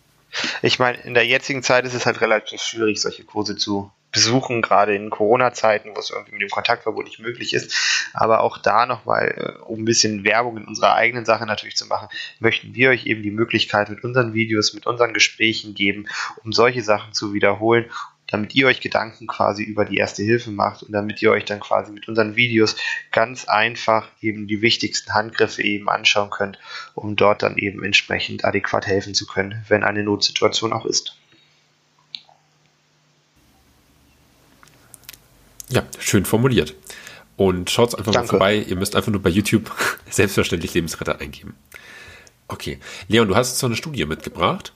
Ich 0.62 0.78
meine, 0.78 0.98
in 0.98 1.14
der 1.14 1.26
jetzigen 1.26 1.62
Zeit 1.62 1.84
ist 1.84 1.94
es 1.94 2.06
halt 2.06 2.20
relativ 2.20 2.60
schwierig, 2.60 3.00
solche 3.00 3.24
Kurse 3.24 3.56
zu 3.56 3.90
besuchen, 4.16 4.62
gerade 4.62 4.94
in 4.96 5.10
Corona-Zeiten, 5.10 5.90
wo 5.94 6.00
es 6.00 6.08
irgendwie 6.08 6.32
mit 6.32 6.40
dem 6.40 6.48
Kontaktverbot 6.48 7.04
nicht 7.04 7.18
möglich 7.18 7.52
ist. 7.52 8.10
Aber 8.14 8.40
auch 8.40 8.56
da 8.56 8.86
nochmal, 8.86 9.58
äh, 9.58 9.62
um 9.64 9.82
ein 9.82 9.84
bisschen 9.84 10.24
Werbung 10.24 10.56
in 10.56 10.64
unserer 10.64 10.94
eigenen 10.94 11.26
Sache 11.26 11.44
natürlich 11.44 11.76
zu 11.76 11.86
machen, 11.86 12.08
möchten 12.40 12.74
wir 12.74 12.88
euch 12.88 13.04
eben 13.04 13.22
die 13.22 13.30
Möglichkeit 13.30 13.90
mit 13.90 14.02
unseren 14.02 14.32
Videos, 14.32 14.72
mit 14.72 14.86
unseren 14.86 15.12
Gesprächen 15.12 15.74
geben, 15.74 16.06
um 16.42 16.54
solche 16.54 16.82
Sachen 16.82 17.12
zu 17.12 17.34
wiederholen 17.34 17.90
damit 18.28 18.56
ihr 18.56 18.66
euch 18.66 18.80
Gedanken 18.80 19.28
quasi 19.28 19.62
über 19.62 19.84
die 19.84 19.98
erste 19.98 20.24
Hilfe 20.24 20.50
macht 20.50 20.82
und 20.82 20.90
damit 20.90 21.22
ihr 21.22 21.30
euch 21.30 21.44
dann 21.44 21.60
quasi 21.60 21.92
mit 21.92 22.08
unseren 22.08 22.34
Videos 22.34 22.74
ganz 23.12 23.44
einfach 23.44 24.08
eben 24.20 24.48
die 24.48 24.62
wichtigsten 24.62 25.14
Handgriffe 25.14 25.62
eben 25.62 25.88
anschauen 25.88 26.30
könnt, 26.30 26.58
um 26.94 27.14
dort 27.14 27.44
dann 27.44 27.56
eben 27.56 27.84
entsprechend 27.84 28.44
adäquat 28.44 28.88
helfen 28.88 29.14
zu 29.14 29.26
können, 29.26 29.64
wenn 29.68 29.84
eine 29.84 30.02
Notsituation 30.02 30.72
auch 30.72 30.86
ist. 30.86 31.16
Ja, 35.68 35.82
schön 35.98 36.24
formuliert. 36.24 36.74
Und 37.36 37.70
schaut 37.70 37.98
einfach 37.98 38.12
Danke. 38.12 38.26
mal 38.26 38.30
vorbei. 38.30 38.56
Ihr 38.56 38.76
müsst 38.76 38.96
einfach 38.96 39.12
nur 39.12 39.22
bei 39.22 39.30
YouTube 39.30 39.70
selbstverständlich 40.10 40.74
Lebensretter 40.74 41.20
eingeben. 41.20 41.54
Okay. 42.48 42.78
Leon, 43.08 43.28
du 43.28 43.36
hast 43.36 43.58
so 43.58 43.66
eine 43.66 43.76
Studie 43.76 44.06
mitgebracht. 44.06 44.72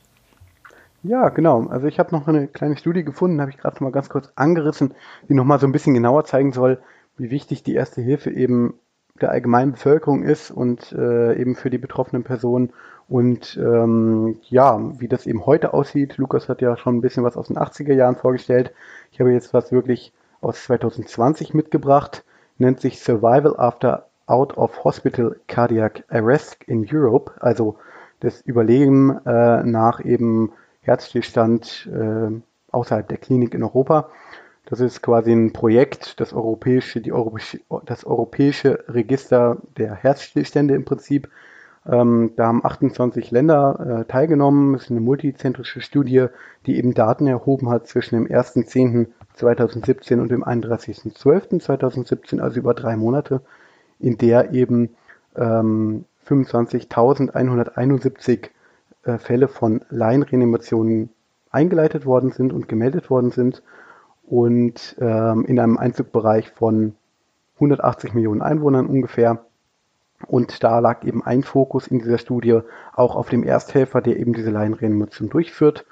Ja, 1.03 1.31
genau. 1.31 1.67
Also 1.69 1.87
ich 1.87 1.99
habe 1.99 2.15
noch 2.15 2.29
eine 2.29 2.47
kleine 2.49 2.77
Studie 2.77 3.05
gefunden, 3.05 3.41
habe 3.41 3.51
ich 3.51 3.57
gerade 3.57 3.83
mal 3.83 3.93
ganz 3.93 4.09
kurz 4.09 4.31
angerissen, 4.35 4.95
die 5.29 5.35
nochmal 5.35 5.59
so 5.59 5.67
ein 5.67 5.73
bisschen 5.73 5.95
genauer 5.95 6.25
zeigen 6.25 6.53
soll, 6.53 6.79
wie 7.17 7.31
wichtig 7.31 7.63
die 7.63 7.75
Erste 7.75 8.03
Hilfe 8.03 8.31
eben 8.31 8.75
der 9.21 9.31
allgemeinen 9.31 9.73
Bevölkerung 9.73 10.23
ist 10.23 10.51
und 10.51 10.93
äh, 10.93 11.39
eben 11.39 11.55
für 11.55 11.71
die 11.71 11.79
betroffenen 11.79 12.23
Personen 12.23 12.73
und 13.09 13.59
ähm, 13.61 14.39
ja, 14.49 14.81
wie 14.99 15.09
das 15.09 15.27
eben 15.27 15.45
heute 15.47 15.75
aussieht. 15.75 16.17
Lukas 16.17 16.49
hat 16.49 16.63
ja 16.63 16.77
schon 16.77 16.97
ein 16.97 17.01
bisschen 17.01 17.25
was 17.25 17.37
aus 17.37 17.49
den 17.49 17.59
80er 17.59 17.95
Jahren 17.95 18.17
vorgestellt. 18.17 18.73
Ich 19.11 19.21
habe 19.21 19.33
jetzt 19.33 19.53
was 19.53 19.73
wirklich 19.73 20.13
aus 20.41 20.65
2020 20.65 21.55
mitgebracht, 21.55 22.25
nennt 22.59 22.81
sich 22.81 23.01
Survival 23.01 23.57
After 23.57 24.07
Out 24.27 24.57
of 24.57 24.85
Hospital 24.85 25.37
Cardiac 25.49 26.05
Arrest 26.09 26.63
in 26.67 26.87
Europe, 26.91 27.33
also 27.41 27.77
das 28.21 28.41
Überlegen 28.43 29.19
äh, 29.27 29.63
nach 29.65 30.05
eben 30.05 30.53
Herzstillstand 30.83 31.89
äh, 31.93 32.31
außerhalb 32.71 33.09
der 33.09 33.19
Klinik 33.19 33.55
in 33.55 33.63
Europa. 33.63 34.11
Das 34.67 34.79
ist 34.79 35.03
quasi 35.03 35.33
ein 35.33 35.53
Projekt, 35.53 36.21
das 36.21 36.33
europäische, 36.33 37.01
die 37.01 37.13
europäische, 37.13 37.61
das 37.87 38.05
europäische 38.05 38.85
Register 38.89 39.59
der 39.77 39.95
Herzstillstände 39.95 40.75
im 40.75 40.85
Prinzip. 40.85 41.29
Ähm, 41.87 42.35
da 42.37 42.47
haben 42.47 42.65
28 42.65 43.31
Länder 43.31 44.03
äh, 44.03 44.05
teilgenommen. 44.05 44.75
Das 44.75 44.85
ist 44.85 44.91
eine 44.91 45.01
multizentrische 45.01 45.81
Studie, 45.81 46.27
die 46.67 46.77
eben 46.77 46.95
Daten 46.95 47.27
erhoben 47.27 47.71
hat 47.71 47.89
zwischen 47.89 48.15
dem 48.15 48.27
1.10.2017 49.39 50.21
und 50.21 50.31
dem 50.31 50.45
31.12.2017, 50.45 52.41
also 52.41 52.59
über 52.59 52.75
drei 52.75 52.97
Monate, 52.97 53.41
in 53.99 54.19
der 54.19 54.53
eben 54.53 54.91
ähm, 55.37 56.05
25.171 56.27 58.49
äh, 59.05 59.19
Fälle 59.19 59.49
von 59.49 59.83
Laienreanimationen 59.91 61.11
eingeleitet 61.51 62.07
worden 62.07 62.33
sind 62.33 62.53
und 62.53 62.69
gemeldet 62.69 63.11
worden 63.11 63.31
sind 63.31 63.63
und 64.27 64.97
ähm, 65.01 65.45
in 65.47 65.59
einem 65.59 65.79
Einzugbereich 65.79 66.51
von 66.51 66.95
180 67.57 68.15
Millionen 68.15 68.43
Einwohnern 68.43 68.87
ungefähr. 68.87 69.45
Und 70.27 70.63
da 70.63 70.79
lag 70.79 71.05
eben 71.05 71.25
ein 71.25 71.43
Fokus 71.43 71.87
in 71.87 71.99
dieser 71.99 72.19
Studie 72.19 72.61
auch 72.95 73.17
auf 73.17 73.31
dem 73.31 73.43
Ersthelfer, 73.43 74.01
der 74.01 74.19
eben 74.19 74.35
diese 74.35 74.51
Laienreanimation 74.51 75.31
durchführt. 75.31 75.87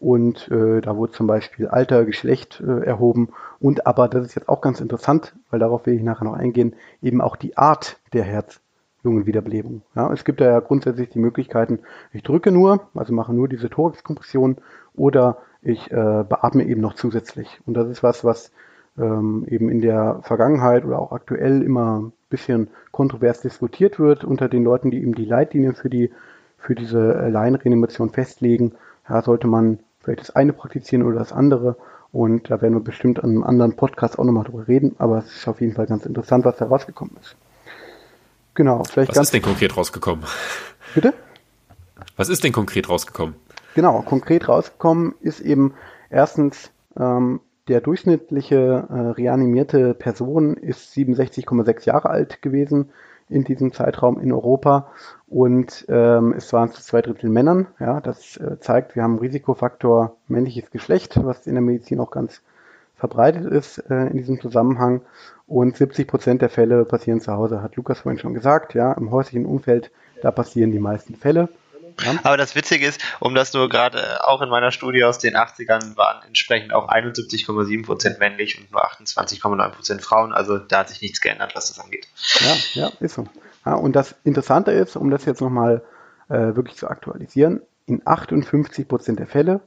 Und 0.00 0.48
äh, 0.50 0.80
da 0.80 0.96
wurde 0.96 1.12
zum 1.12 1.26
Beispiel 1.26 1.66
Alter, 1.66 2.04
Geschlecht 2.04 2.62
äh, 2.64 2.84
erhoben 2.84 3.30
und 3.58 3.86
aber, 3.86 4.08
das 4.08 4.26
ist 4.26 4.36
jetzt 4.36 4.48
auch 4.48 4.60
ganz 4.60 4.80
interessant, 4.80 5.34
weil 5.50 5.58
darauf 5.58 5.86
will 5.86 5.94
ich 5.94 6.02
nachher 6.02 6.24
noch 6.24 6.34
eingehen, 6.34 6.76
eben 7.02 7.20
auch 7.20 7.34
die 7.34 7.56
Art 7.56 7.98
der 8.12 8.22
Herz, 8.22 8.60
Lungenwiederbelebung. 9.02 9.82
Ja, 9.94 10.12
es 10.12 10.24
gibt 10.24 10.40
ja 10.40 10.60
grundsätzlich 10.60 11.10
die 11.10 11.18
Möglichkeiten, 11.18 11.80
ich 12.12 12.22
drücke 12.22 12.52
nur, 12.52 12.88
also 12.94 13.12
mache 13.12 13.32
nur 13.32 13.48
diese 13.48 13.70
Thoraxkompression 13.70 14.56
oder 14.94 15.38
ich 15.62 15.90
äh, 15.90 16.24
beatme 16.28 16.64
eben 16.64 16.80
noch 16.80 16.94
zusätzlich. 16.94 17.60
Und 17.66 17.74
das 17.74 17.88
ist 17.88 18.02
was, 18.02 18.24
was 18.24 18.52
ähm, 18.96 19.44
eben 19.48 19.68
in 19.68 19.80
der 19.80 20.20
Vergangenheit 20.22 20.84
oder 20.84 20.98
auch 20.98 21.12
aktuell 21.12 21.62
immer 21.62 22.00
ein 22.00 22.12
bisschen 22.30 22.68
kontrovers 22.92 23.40
diskutiert 23.40 23.98
wird 23.98 24.24
unter 24.24 24.48
den 24.48 24.64
Leuten, 24.64 24.90
die 24.90 25.02
eben 25.02 25.14
die 25.14 25.24
Leitlinien 25.24 25.74
für 25.74 25.90
die 25.90 26.10
für 26.58 26.74
diese 26.74 27.14
äh, 27.14 27.30
Laienreanimation 27.30 28.10
festlegen. 28.10 28.72
Ja, 29.08 29.22
sollte 29.22 29.46
man 29.46 29.78
vielleicht 30.08 30.20
das 30.20 30.30
eine 30.34 30.52
praktizieren 30.54 31.04
oder 31.04 31.18
das 31.18 31.32
andere. 31.32 31.76
Und 32.12 32.50
da 32.50 32.62
werden 32.62 32.74
wir 32.74 32.80
bestimmt 32.80 33.22
an 33.22 33.30
einem 33.30 33.44
anderen 33.44 33.76
Podcast 33.76 34.18
auch 34.18 34.24
nochmal 34.24 34.44
drüber 34.44 34.66
reden. 34.66 34.96
Aber 34.98 35.18
es 35.18 35.36
ist 35.36 35.48
auf 35.48 35.60
jeden 35.60 35.74
Fall 35.74 35.86
ganz 35.86 36.06
interessant, 36.06 36.46
was 36.46 36.56
da 36.56 36.66
rausgekommen 36.66 37.16
ist. 37.20 37.36
Genau, 38.54 38.82
vielleicht 38.84 39.10
Was 39.10 39.16
ganz 39.16 39.26
ist 39.28 39.34
denn 39.34 39.42
konkret 39.42 39.76
rausgekommen? 39.76 40.24
Bitte? 40.94 41.12
Was 42.16 42.30
ist 42.30 42.42
denn 42.42 42.52
konkret 42.52 42.88
rausgekommen? 42.88 43.34
Genau, 43.74 44.00
konkret 44.00 44.48
rausgekommen 44.48 45.14
ist 45.20 45.40
eben 45.40 45.74
erstens, 46.10 46.70
ähm, 46.98 47.40
der 47.68 47.82
durchschnittliche 47.82 48.86
äh, 48.88 48.94
reanimierte 49.10 49.92
Person 49.92 50.56
ist 50.56 50.94
67,6 50.96 51.84
Jahre 51.84 52.08
alt 52.08 52.40
gewesen 52.40 52.88
in 53.28 53.44
diesem 53.44 53.74
Zeitraum 53.74 54.18
in 54.18 54.32
Europa 54.32 54.90
und 55.30 55.84
ähm, 55.88 56.32
es 56.36 56.52
waren 56.52 56.72
zu 56.72 56.82
zwei 56.82 57.02
Drittel 57.02 57.28
Männern. 57.28 57.66
Ja, 57.78 58.00
das 58.00 58.36
äh, 58.38 58.58
zeigt, 58.60 58.96
wir 58.96 59.02
haben 59.02 59.12
einen 59.12 59.20
Risikofaktor 59.20 60.16
männliches 60.26 60.70
Geschlecht, 60.70 61.22
was 61.22 61.46
in 61.46 61.54
der 61.54 61.62
Medizin 61.62 62.00
auch 62.00 62.10
ganz 62.10 62.40
verbreitet 62.96 63.44
ist 63.44 63.78
äh, 63.90 64.06
in 64.06 64.16
diesem 64.16 64.40
Zusammenhang. 64.40 65.02
Und 65.46 65.76
70 65.76 66.08
Prozent 66.08 66.42
der 66.42 66.50
Fälle 66.50 66.84
passieren 66.84 67.20
zu 67.20 67.32
Hause, 67.32 67.62
hat 67.62 67.76
Lukas 67.76 68.00
vorhin 68.00 68.18
schon 68.18 68.34
gesagt. 68.34 68.74
Ja, 68.74 68.92
im 68.94 69.10
häuslichen 69.10 69.46
Umfeld, 69.46 69.90
da 70.22 70.30
passieren 70.30 70.72
die 70.72 70.78
meisten 70.78 71.14
Fälle. 71.14 71.48
Ja. 72.02 72.14
Aber 72.22 72.36
das 72.36 72.54
Witzige 72.54 72.86
ist, 72.86 73.00
um 73.20 73.34
das 73.34 73.52
nur 73.52 73.68
gerade 73.68 73.98
äh, 73.98 74.16
auch 74.20 74.40
in 74.40 74.48
meiner 74.48 74.70
Studie 74.70 75.04
aus 75.04 75.18
den 75.18 75.36
80ern 75.36 75.96
waren 75.96 76.22
entsprechend 76.26 76.72
auch 76.72 76.88
71,7 76.88 77.84
Prozent 77.84 78.18
männlich 78.18 78.58
und 78.58 78.70
nur 78.70 78.86
28,9 78.86 79.68
Prozent 79.70 80.02
Frauen. 80.02 80.32
Also 80.32 80.58
da 80.58 80.80
hat 80.80 80.88
sich 80.88 81.02
nichts 81.02 81.20
geändert, 81.20 81.54
was 81.54 81.68
das 81.68 81.80
angeht. 81.80 82.06
Ja, 82.40 82.82
ja, 82.82 82.92
ist 83.00 83.14
so. 83.14 83.26
Ja, 83.68 83.74
und 83.74 83.94
das 83.96 84.14
Interessante 84.24 84.70
ist, 84.70 84.96
um 84.96 85.10
das 85.10 85.26
jetzt 85.26 85.42
nochmal 85.42 85.82
äh, 86.30 86.56
wirklich 86.56 86.78
zu 86.78 86.88
aktualisieren, 86.88 87.60
in 87.84 88.00
58 88.02 88.88
Prozent 88.88 89.18
der 89.18 89.26
Fälle 89.26 89.60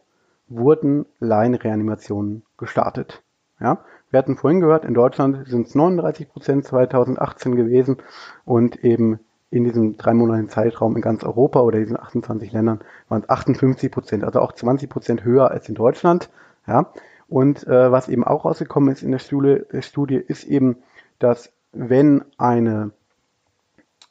wurden 0.48 1.06
Laienreanimationen 1.20 2.42
gestartet. 2.58 3.22
Ja, 3.60 3.86
wir 4.10 4.18
hatten 4.18 4.38
vorhin 4.38 4.60
gehört, 4.60 4.86
in 4.86 4.96
Deutschland 4.96 5.48
sind 5.48 5.68
es 5.68 5.76
39 5.76 6.30
Prozent 6.30 6.66
2018 6.66 7.56
gewesen 7.56 7.98
und 8.44 8.84
eben 8.84 9.20
in 9.52 9.66
diesem 9.66 9.98
dreimonatigen 9.98 10.50
Zeitraum 10.50 10.96
in 10.96 11.04
ganz 11.04 11.24
Europa 11.24 11.60
oder 11.60 11.78
diesen 11.78 12.00
28 12.00 12.52
Ländern 12.52 12.80
waren 13.08 13.22
es 13.22 13.30
58 13.30 13.92
Prozent, 13.92 14.24
also 14.24 14.40
auch 14.40 14.54
20 14.54 14.90
Prozent 14.90 15.24
höher 15.24 15.52
als 15.52 15.70
in 15.70 15.76
Deutschland. 15.76 16.32
Ja, 16.66 16.92
und 17.30 17.68
äh, 17.68 17.92
was 17.92 18.10
eben 18.10 18.24
auch 18.24 18.46
rausgekommen 18.46 18.92
ist 18.92 19.04
in 19.04 19.12
der 19.12 19.20
Studie, 19.20 19.62
Studie 19.82 20.16
ist 20.16 20.46
eben, 20.46 20.78
dass 21.20 21.54
wenn 21.72 22.26
eine 22.40 22.94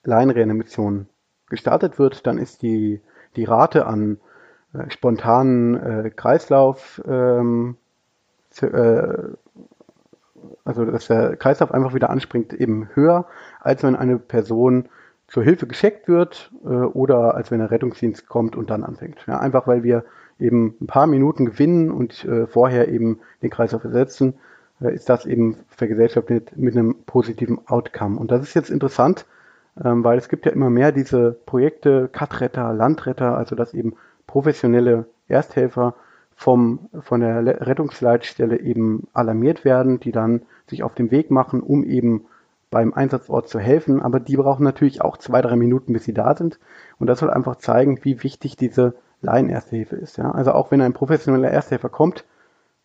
Laienreanimation 0.04 1.08
gestartet 1.48 1.98
wird, 1.98 2.26
dann 2.26 2.38
ist 2.38 2.62
die, 2.62 3.00
die 3.36 3.44
Rate 3.44 3.86
an 3.86 4.18
äh, 4.72 4.90
spontanen 4.90 5.76
äh, 5.76 6.10
Kreislauf, 6.10 7.02
ähm, 7.06 7.76
zu, 8.50 8.66
äh, 8.66 9.34
also 10.64 10.84
dass 10.84 11.06
der 11.08 11.36
Kreislauf 11.36 11.72
einfach 11.72 11.94
wieder 11.94 12.10
anspringt, 12.10 12.52
eben 12.52 12.88
höher, 12.94 13.26
als 13.60 13.82
wenn 13.82 13.96
eine 13.96 14.18
Person 14.18 14.88
zur 15.26 15.44
Hilfe 15.44 15.66
gescheckt 15.66 16.08
wird 16.08 16.50
äh, 16.64 16.68
oder 16.68 17.34
als 17.34 17.50
wenn 17.50 17.60
der 17.60 17.70
Rettungsdienst 17.70 18.28
kommt 18.28 18.56
und 18.56 18.70
dann 18.70 18.84
anfängt. 18.84 19.24
Ja, 19.26 19.38
einfach 19.38 19.66
weil 19.66 19.82
wir 19.82 20.04
eben 20.38 20.74
ein 20.80 20.86
paar 20.86 21.06
Minuten 21.06 21.46
gewinnen 21.46 21.90
und 21.90 22.24
äh, 22.24 22.46
vorher 22.46 22.88
eben 22.88 23.20
den 23.42 23.50
Kreislauf 23.50 23.84
ersetzen, 23.84 24.34
äh, 24.80 24.92
ist 24.94 25.08
das 25.08 25.26
eben 25.26 25.56
vergesellschaftet 25.68 26.56
mit 26.56 26.76
einem 26.76 26.96
positiven 27.06 27.60
Outcome. 27.66 28.18
Und 28.18 28.30
das 28.30 28.42
ist 28.42 28.54
jetzt 28.54 28.70
interessant, 28.70 29.26
ähm, 29.82 30.04
weil 30.04 30.18
es 30.18 30.28
gibt 30.28 30.46
ja 30.46 30.52
immer 30.52 30.70
mehr 30.70 30.92
diese 30.92 31.32
Projekte, 31.46 32.08
Katretter, 32.08 32.72
Landretter, 32.72 33.36
also 33.36 33.54
dass 33.56 33.74
eben 33.74 33.94
professionelle 34.26 35.06
Ersthelfer 35.28 35.94
vom, 36.34 36.88
von 37.00 37.20
der 37.20 37.66
Rettungsleitstelle 37.66 38.60
eben 38.60 39.08
alarmiert 39.12 39.64
werden, 39.64 40.00
die 40.00 40.12
dann 40.12 40.42
sich 40.68 40.82
auf 40.82 40.94
den 40.94 41.10
Weg 41.10 41.30
machen, 41.30 41.60
um 41.60 41.84
eben 41.84 42.26
beim 42.70 42.94
Einsatzort 42.94 43.48
zu 43.48 43.58
helfen. 43.58 44.00
Aber 44.00 44.20
die 44.20 44.36
brauchen 44.36 44.64
natürlich 44.64 45.02
auch 45.02 45.16
zwei, 45.16 45.42
drei 45.42 45.56
Minuten, 45.56 45.92
bis 45.92 46.04
sie 46.04 46.14
da 46.14 46.34
sind. 46.34 46.58
Und 46.98 47.08
das 47.08 47.18
soll 47.18 47.30
einfach 47.30 47.56
zeigen, 47.56 48.04
wie 48.04 48.22
wichtig 48.22 48.56
diese 48.56 48.94
Laien-Ersthilfe 49.22 49.96
ist. 49.96 50.16
Ja? 50.16 50.30
Also 50.30 50.52
auch 50.52 50.70
wenn 50.70 50.80
ein 50.80 50.92
professioneller 50.92 51.50
Ersthelfer 51.50 51.88
kommt, 51.88 52.24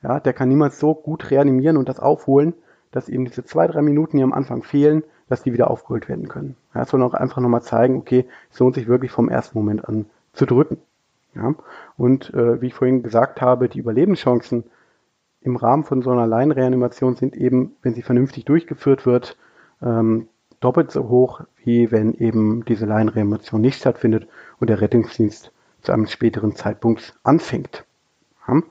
ja, 0.04 0.20
der 0.20 0.34
kann 0.34 0.50
niemals 0.50 0.80
so 0.80 0.94
gut 0.94 1.32
reanimieren 1.32 1.78
und 1.78 1.90
das 1.90 2.00
aufholen, 2.00 2.54
dass 2.92 3.10
eben 3.10 3.26
diese 3.26 3.44
zwei, 3.44 3.68
drei 3.68 3.82
Minuten, 3.82 4.18
die 4.18 4.24
am 4.24 4.34
Anfang 4.34 4.64
fehlen, 4.64 5.04
dass 5.30 5.44
die 5.44 5.54
wieder 5.54 5.70
aufgeholt 5.70 6.08
werden 6.08 6.28
können. 6.28 6.56
Ja, 6.74 6.82
das 6.82 6.90
soll 6.90 7.04
auch 7.04 7.14
einfach 7.14 7.42
nochmal 7.42 7.64
zeigen, 7.64 7.98
okay, 7.98 8.26
es 8.52 8.60
lohnt 8.60 8.76
sich 8.76 8.88
wirklich 8.88 9.12
vom 9.12 9.30
ersten 9.30 9.58
Moment 9.58 9.88
an 9.88 10.06
zu 10.34 10.46
drücken. 10.46 10.78
Ja? 11.36 11.56
Und 11.98 12.34
äh, 12.34 12.62
wie 12.62 12.68
ich 12.68 12.74
vorhin 12.74 13.04
gesagt 13.04 13.42
habe, 13.42 13.70
die 13.70 13.80
Überlebenschancen 13.80 14.66
im 15.42 15.56
Rahmen 15.56 15.84
von 15.84 16.02
so 16.02 16.12
einer 16.12 16.28
Laienreanimation 16.28 17.16
sind 17.16 17.36
eben, 17.36 17.76
wenn 17.82 17.94
sie 17.94 18.02
vernünftig 18.02 18.46
durchgeführt 18.46 19.06
wird, 19.06 19.38
ähm, 19.82 20.28
doppelt 20.60 20.92
so 20.92 21.10
hoch, 21.10 21.42
wie 21.64 21.92
wenn 21.92 22.14
eben 22.14 22.66
diese 22.66 22.86
Laienreanimation 22.86 23.62
nicht 23.62 23.78
stattfindet 23.78 24.28
und 24.60 24.70
der 24.70 24.82
Rettungsdienst 24.82 25.52
zu 25.82 25.92
einem 25.92 26.08
späteren 26.08 26.56
Zeitpunkt 26.56 27.18
anfängt. 27.24 27.86
Ja? 28.48 28.62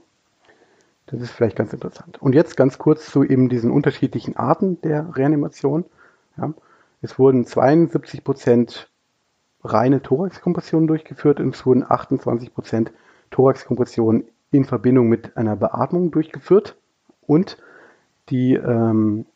Das 1.07 1.21
ist 1.21 1.31
vielleicht 1.31 1.57
ganz 1.57 1.73
interessant. 1.73 2.21
Und 2.21 2.35
jetzt 2.35 2.57
ganz 2.57 2.79
kurz 2.79 3.07
zu 3.07 3.23
eben 3.23 3.49
diesen 3.49 3.71
unterschiedlichen 3.71 4.37
Arten 4.37 4.81
der 4.81 5.17
Reanimation. 5.17 5.85
Ja. 6.37 6.53
Es 7.03 7.18
wurden 7.18 7.47
72 7.47 8.25
Prozent 8.25 8.90
reine 9.62 10.03
Thoraxkompressionen 10.03 10.87
durchgeführt 10.87 11.40
und 11.40 11.55
es 11.55 11.64
wurden 11.66 11.85
28 11.88 12.55
Prozent 12.55 12.92
Thoraxkompressionen 13.31 14.25
in 14.51 14.64
Verbindung 14.64 15.09
mit 15.09 15.37
einer 15.37 15.57
Beatmung 15.57 16.11
durchgeführt. 16.11 16.77
Und 17.27 17.59
die 18.31 18.55
ähm, 18.55 19.27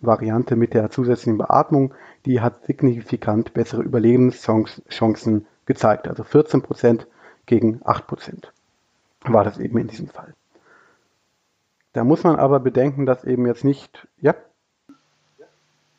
Variante 0.00 0.56
mit 0.56 0.74
der 0.74 0.90
zusätzlichen 0.90 1.38
Beatmung, 1.38 1.94
die 2.24 2.40
hat 2.40 2.64
signifikant 2.64 3.54
bessere 3.54 3.82
Überlebenschancen 3.82 5.46
gezeigt. 5.66 6.08
Also 6.08 6.24
14 6.24 6.62
Prozent 6.62 7.06
gegen 7.46 7.80
8 7.84 8.06
Prozent 8.06 8.52
war 9.22 9.44
das 9.44 9.58
eben 9.58 9.78
in 9.78 9.88
diesem 9.88 10.08
Fall. 10.08 10.34
Da 11.92 12.04
muss 12.04 12.22
man 12.22 12.36
aber 12.36 12.60
bedenken, 12.60 13.06
dass 13.06 13.24
eben 13.24 13.46
jetzt 13.46 13.64
nicht, 13.64 14.06
ja. 14.20 14.34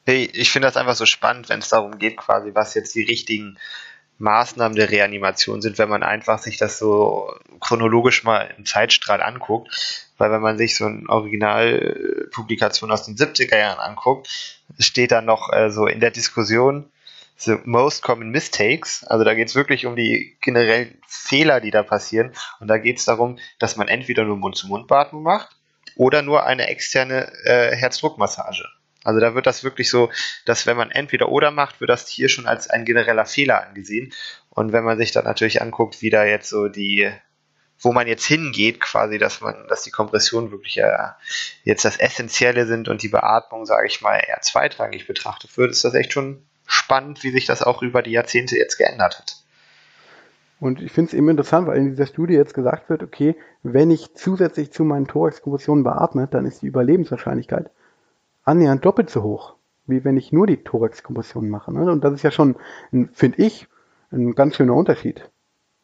Hey, 0.06 0.30
ich 0.34 0.52
finde 0.52 0.68
das 0.68 0.78
einfach 0.78 0.96
so 0.96 1.06
spannend, 1.06 1.50
wenn 1.50 1.60
es 1.60 1.70
darum 1.70 2.00
geht, 2.00 2.18
quasi, 2.18 2.52
was 2.54 2.74
jetzt 2.74 2.96
die 2.96 3.04
richtigen 3.04 3.58
Maßnahmen 4.18 4.76
der 4.76 4.92
Reanimation 4.92 5.62
sind, 5.62 5.78
wenn 5.78 5.90
man 5.90 6.04
einfach 6.04 6.40
sich 6.40 6.58
das 6.58 6.78
so 6.78 7.34
chronologisch 7.60 8.24
mal 8.24 8.54
im 8.58 8.66
Zeitstrahl 8.66 9.22
anguckt. 9.22 9.70
Weil 10.18 10.32
wenn 10.32 10.42
man 10.42 10.58
sich 10.58 10.78
so 10.78 10.86
eine 10.86 11.10
Originalpublikation 11.10 12.92
aus 12.92 13.06
den 13.06 13.16
70er 13.16 13.58
Jahren 13.58 13.80
anguckt, 13.80 14.60
steht 14.80 15.12
da 15.12 15.22
noch 15.22 15.52
äh, 15.52 15.70
so 15.72 15.88
in 15.88 16.00
der 16.00 16.12
Diskussion, 16.12 16.92
the 17.38 17.58
most 17.66 18.04
common 18.04 18.30
mistakes. 18.30 19.04
Also 19.04 19.24
da 19.24 19.34
geht 19.34 19.50
es 19.50 19.56
wirklich 19.56 19.86
um 19.86 19.96
die 19.96 20.38
generellen 20.42 21.00
Fehler, 21.08 21.60
die 21.60 21.72
da 21.72 21.84
passieren. 21.84 22.32
Und 22.60 22.68
da 22.68 22.78
geht 22.78 23.00
es 23.00 23.06
darum, 23.06 23.40
dass 23.60 23.76
man 23.76 23.88
entweder 23.88 24.24
nur 24.24 24.38
Mund-zu-Mund-Beatmung 24.38 25.24
macht 25.24 25.56
oder 25.96 26.22
nur 26.22 26.46
eine 26.46 26.68
externe 26.68 27.32
äh, 27.46 27.76
Herzdruckmassage. 27.76 28.66
Also 29.04 29.20
da 29.20 29.34
wird 29.34 29.48
das 29.48 29.64
wirklich 29.64 29.90
so, 29.90 30.12
dass 30.46 30.68
wenn 30.68 30.78
man 30.78 30.92
entweder 30.92 31.30
oder 31.30 31.52
macht, 31.52 31.82
wird 31.82 31.90
das 31.90 32.08
hier 32.08 32.30
schon 32.30 32.46
als 32.46 32.70
ein 32.70 32.86
genereller 32.86 33.26
Fehler 33.26 33.66
angesehen. 33.66 34.14
Und 34.50 34.74
wenn 34.74 34.84
man 34.84 34.98
sich 34.98 35.12
dann 35.12 35.26
natürlich 35.26 35.62
anguckt, 35.62 36.02
wie 36.02 36.10
da 36.10 36.24
jetzt 36.24 36.50
so 36.50 36.68
die, 36.68 37.12
wo 37.80 37.92
man 37.94 38.08
jetzt 38.08 38.26
hingeht, 38.26 38.80
quasi, 38.80 39.18
dass 39.18 39.42
man, 39.42 39.68
dass 39.70 39.84
die 39.84 39.92
Kompressionen 39.92 40.52
wirklich 40.52 40.78
äh, 40.78 41.08
jetzt 41.64 41.84
das 41.84 41.98
Essentielle 41.98 42.68
sind 42.68 42.90
und 42.90 43.02
die 43.02 43.10
Beatmung, 43.10 43.66
sage 43.66 43.88
ich 43.88 44.02
mal, 44.02 44.18
eher 44.18 44.42
zweitrangig 44.42 45.08
betrachtet 45.08 45.58
wird, 45.58 45.72
ist 45.72 45.84
das 45.84 45.96
echt 45.96 46.14
schon 46.14 46.46
spannend, 46.68 47.24
wie 47.24 47.32
sich 47.32 47.46
das 47.46 47.64
auch 47.64 47.82
über 47.82 48.04
die 48.04 48.12
Jahrzehnte 48.12 48.56
jetzt 48.56 48.78
geändert 48.78 49.18
hat. 49.18 49.38
Und 50.60 50.80
ich 50.80 50.92
finde 50.92 51.10
es 51.10 51.14
eben 51.16 51.28
interessant, 51.28 51.68
weil 51.68 51.78
in 51.78 51.90
dieser 51.90 52.06
Studie 52.06 52.36
jetzt 52.36 52.54
gesagt 52.54 52.88
wird, 52.88 53.02
okay, 53.02 53.36
wenn 53.64 53.90
ich 53.90 54.14
zusätzlich 54.14 54.72
zu 54.72 54.84
meinen 54.84 55.08
Thoraxkompressionen 55.08 55.84
beatme, 55.84 56.28
dann 56.30 56.46
ist 56.46 56.62
die 56.62 56.68
Überlebenswahrscheinlichkeit 56.68 57.72
annähernd 58.44 58.84
doppelt 58.86 59.10
so 59.10 59.24
hoch, 59.24 59.56
wie 59.86 60.04
wenn 60.04 60.18
ich 60.18 60.32
nur 60.32 60.48
die 60.48 60.64
Thoraxkompressionen 60.64 61.50
mache. 61.50 61.74
Ne? 61.74 61.92
Und 61.92 62.04
das 62.04 62.14
ist 62.14 62.24
ja 62.24 62.32
schon, 62.32 62.56
finde 63.14 63.42
ich, 63.42 63.68
ein 64.12 64.36
ganz 64.36 64.56
schöner 64.56 64.76
Unterschied. 64.76 65.30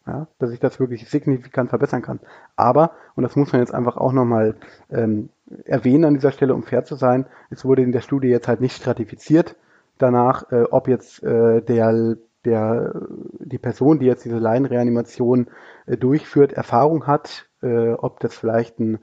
Ja, 0.05 0.27
dass 0.39 0.51
ich 0.53 0.61
das 0.61 0.79
wirklich 0.79 1.09
signifikant 1.09 1.67
verbessern 1.67 2.01
kann. 2.01 2.21
Aber, 2.55 2.91
und 3.15 3.23
das 3.23 3.35
muss 3.35 3.51
man 3.51 3.59
jetzt 3.59 3.73
einfach 3.73 3.97
auch 3.97 4.13
nochmal 4.13 4.55
ähm, 4.89 5.27
erwähnen 5.65 6.05
an 6.05 6.13
dieser 6.13 6.31
Stelle, 6.31 6.53
um 6.53 6.63
fair 6.63 6.85
zu 6.85 6.95
sein, 6.95 7.25
es 7.49 7.65
wurde 7.65 7.81
in 7.81 7.91
der 7.91 7.99
Studie 7.99 8.29
jetzt 8.29 8.47
halt 8.47 8.61
nicht 8.61 8.77
stratifiziert 8.77 9.57
danach, 9.97 10.49
äh, 10.49 10.63
ob 10.63 10.87
jetzt 10.87 11.21
äh, 11.23 11.61
der 11.61 12.15
der, 12.47 12.93
die 13.39 13.57
Person, 13.57 13.99
die 13.99 14.05
jetzt 14.05 14.23
diese 14.25 14.37
Laienreanimation 14.37 15.47
äh, 15.85 15.97
durchführt, 15.97 16.53
Erfahrung 16.53 17.05
hat, 17.05 17.49
äh, 17.61 17.91
ob 17.91 18.19
das 18.21 18.35
vielleicht 18.35 18.79
ein, 18.79 18.99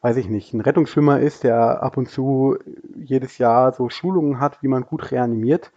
weiß 0.00 0.16
ich 0.16 0.28
nicht, 0.28 0.54
ein 0.54 0.60
Rettungsschwimmer 0.60 1.20
ist, 1.20 1.44
der 1.44 1.82
ab 1.82 1.96
und 1.96 2.08
zu 2.08 2.56
jedes 2.96 3.38
Jahr 3.38 3.72
so 3.72 3.88
Schulungen 3.88 4.40
hat, 4.40 4.62
wie 4.62 4.68
man 4.68 4.84
gut 4.84 5.10
reanimiert 5.10 5.72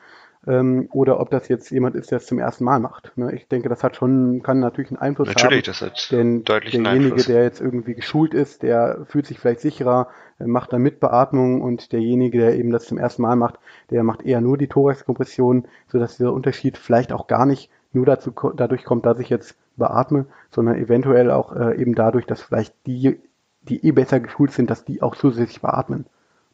ähm, 0.47 0.87
oder 0.91 1.19
ob 1.19 1.29
das 1.29 1.47
jetzt 1.47 1.69
jemand 1.69 1.95
ist, 1.95 2.11
der 2.11 2.17
es 2.17 2.25
zum 2.25 2.39
ersten 2.39 2.63
Mal 2.63 2.79
macht. 2.79 3.11
Ne? 3.15 3.33
Ich 3.33 3.47
denke, 3.47 3.69
das 3.69 3.83
hat 3.83 3.95
schon, 3.95 4.41
kann 4.43 4.59
natürlich 4.59 4.91
einen 4.91 4.99
Einfluss 4.99 5.27
natürlich, 5.27 5.43
haben. 5.43 5.49
Natürlich, 5.49 5.65
das 5.65 5.81
hat 5.81 6.11
denn 6.11 6.43
deutlichen 6.43 6.83
derjenige, 6.83 7.11
Einfluss. 7.11 7.25
der 7.27 7.43
jetzt 7.43 7.61
irgendwie 7.61 7.93
geschult 7.93 8.33
ist, 8.33 8.63
der 8.63 9.05
fühlt 9.05 9.27
sich 9.27 9.39
vielleicht 9.39 9.61
sicherer, 9.61 10.07
äh, 10.39 10.45
macht 10.45 10.73
dann 10.73 10.81
Mitbeatmung 10.81 11.61
und 11.61 11.91
derjenige, 11.91 12.39
der 12.39 12.55
eben 12.55 12.71
das 12.71 12.85
zum 12.85 12.97
ersten 12.97 13.21
Mal 13.21 13.35
macht, 13.35 13.59
der 13.91 14.03
macht 14.03 14.23
eher 14.23 14.41
nur 14.41 14.57
die 14.57 14.67
Thoraxkompression, 14.67 15.65
sodass 15.87 16.17
dieser 16.17 16.33
Unterschied 16.33 16.77
vielleicht 16.77 17.11
auch 17.11 17.27
gar 17.27 17.45
nicht 17.45 17.69
nur 17.93 18.05
dazu, 18.05 18.31
dadurch 18.55 18.83
kommt, 18.83 19.05
dass 19.05 19.19
ich 19.19 19.29
jetzt 19.29 19.55
beatme, 19.75 20.25
sondern 20.49 20.75
eventuell 20.75 21.29
auch 21.29 21.55
äh, 21.55 21.79
eben 21.79 21.93
dadurch, 21.93 22.25
dass 22.25 22.41
vielleicht 22.41 22.73
die, 22.85 23.19
die 23.63 23.85
eh 23.85 23.91
besser 23.91 24.19
geschult 24.19 24.51
sind, 24.51 24.69
dass 24.69 24.85
die 24.85 25.01
auch 25.01 25.15
zusätzlich 25.15 25.61
beatmen. 25.61 26.05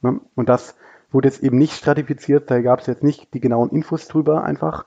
Ne? 0.02 0.20
Und 0.36 0.50
das 0.50 0.76
wurde 1.12 1.28
jetzt 1.28 1.44
eben 1.44 1.58
nicht 1.58 1.74
stratifiziert, 1.74 2.52
da 2.52 2.62
gab 2.62 2.82
es 2.82 2.88
jetzt 2.88 3.04
nicht 3.04 3.34
die 3.34 3.40
genauen 3.40 3.70
Infos 3.70 4.08
drüber 4.08 4.44
einfach. 4.44 4.86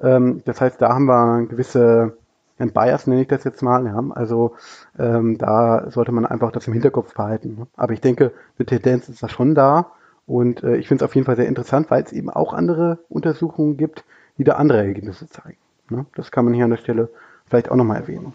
Ähm, 0.00 0.42
das 0.44 0.60
heißt, 0.60 0.80
da 0.80 0.90
haben 0.90 1.06
wir 1.06 1.22
eine 1.22 1.46
gewisse 1.46 2.16
ein 2.62 2.72
Bias 2.72 3.06
nenne 3.06 3.22
ich 3.22 3.28
das 3.28 3.44
jetzt 3.44 3.62
mal. 3.62 3.84
Ja. 3.86 4.02
Also 4.14 4.54
ähm, 4.98 5.36
da 5.38 5.90
sollte 5.90 6.12
man 6.12 6.26
einfach 6.26 6.52
das 6.52 6.66
im 6.66 6.72
Hinterkopf 6.72 7.14
behalten. 7.14 7.56
Ne? 7.58 7.66
Aber 7.76 7.92
ich 7.92 8.00
denke, 8.00 8.32
eine 8.58 8.66
Tendenz 8.66 9.08
ist 9.08 9.22
da 9.22 9.28
schon 9.28 9.54
da. 9.54 9.92
Und 10.26 10.62
äh, 10.62 10.76
ich 10.76 10.88
finde 10.88 11.04
es 11.04 11.08
auf 11.08 11.14
jeden 11.14 11.26
Fall 11.26 11.36
sehr 11.36 11.48
interessant, 11.48 11.90
weil 11.90 12.02
es 12.04 12.12
eben 12.12 12.30
auch 12.30 12.52
andere 12.52 12.98
Untersuchungen 13.08 13.76
gibt, 13.76 14.04
die 14.38 14.44
da 14.44 14.54
andere 14.54 14.78
Ergebnisse 14.78 15.28
zeigen. 15.28 15.58
Ne? 15.90 16.06
Das 16.14 16.30
kann 16.30 16.44
man 16.44 16.54
hier 16.54 16.64
an 16.64 16.70
der 16.70 16.76
Stelle 16.76 17.10
vielleicht 17.46 17.70
auch 17.70 17.76
nochmal 17.76 18.00
erwähnen. 18.00 18.34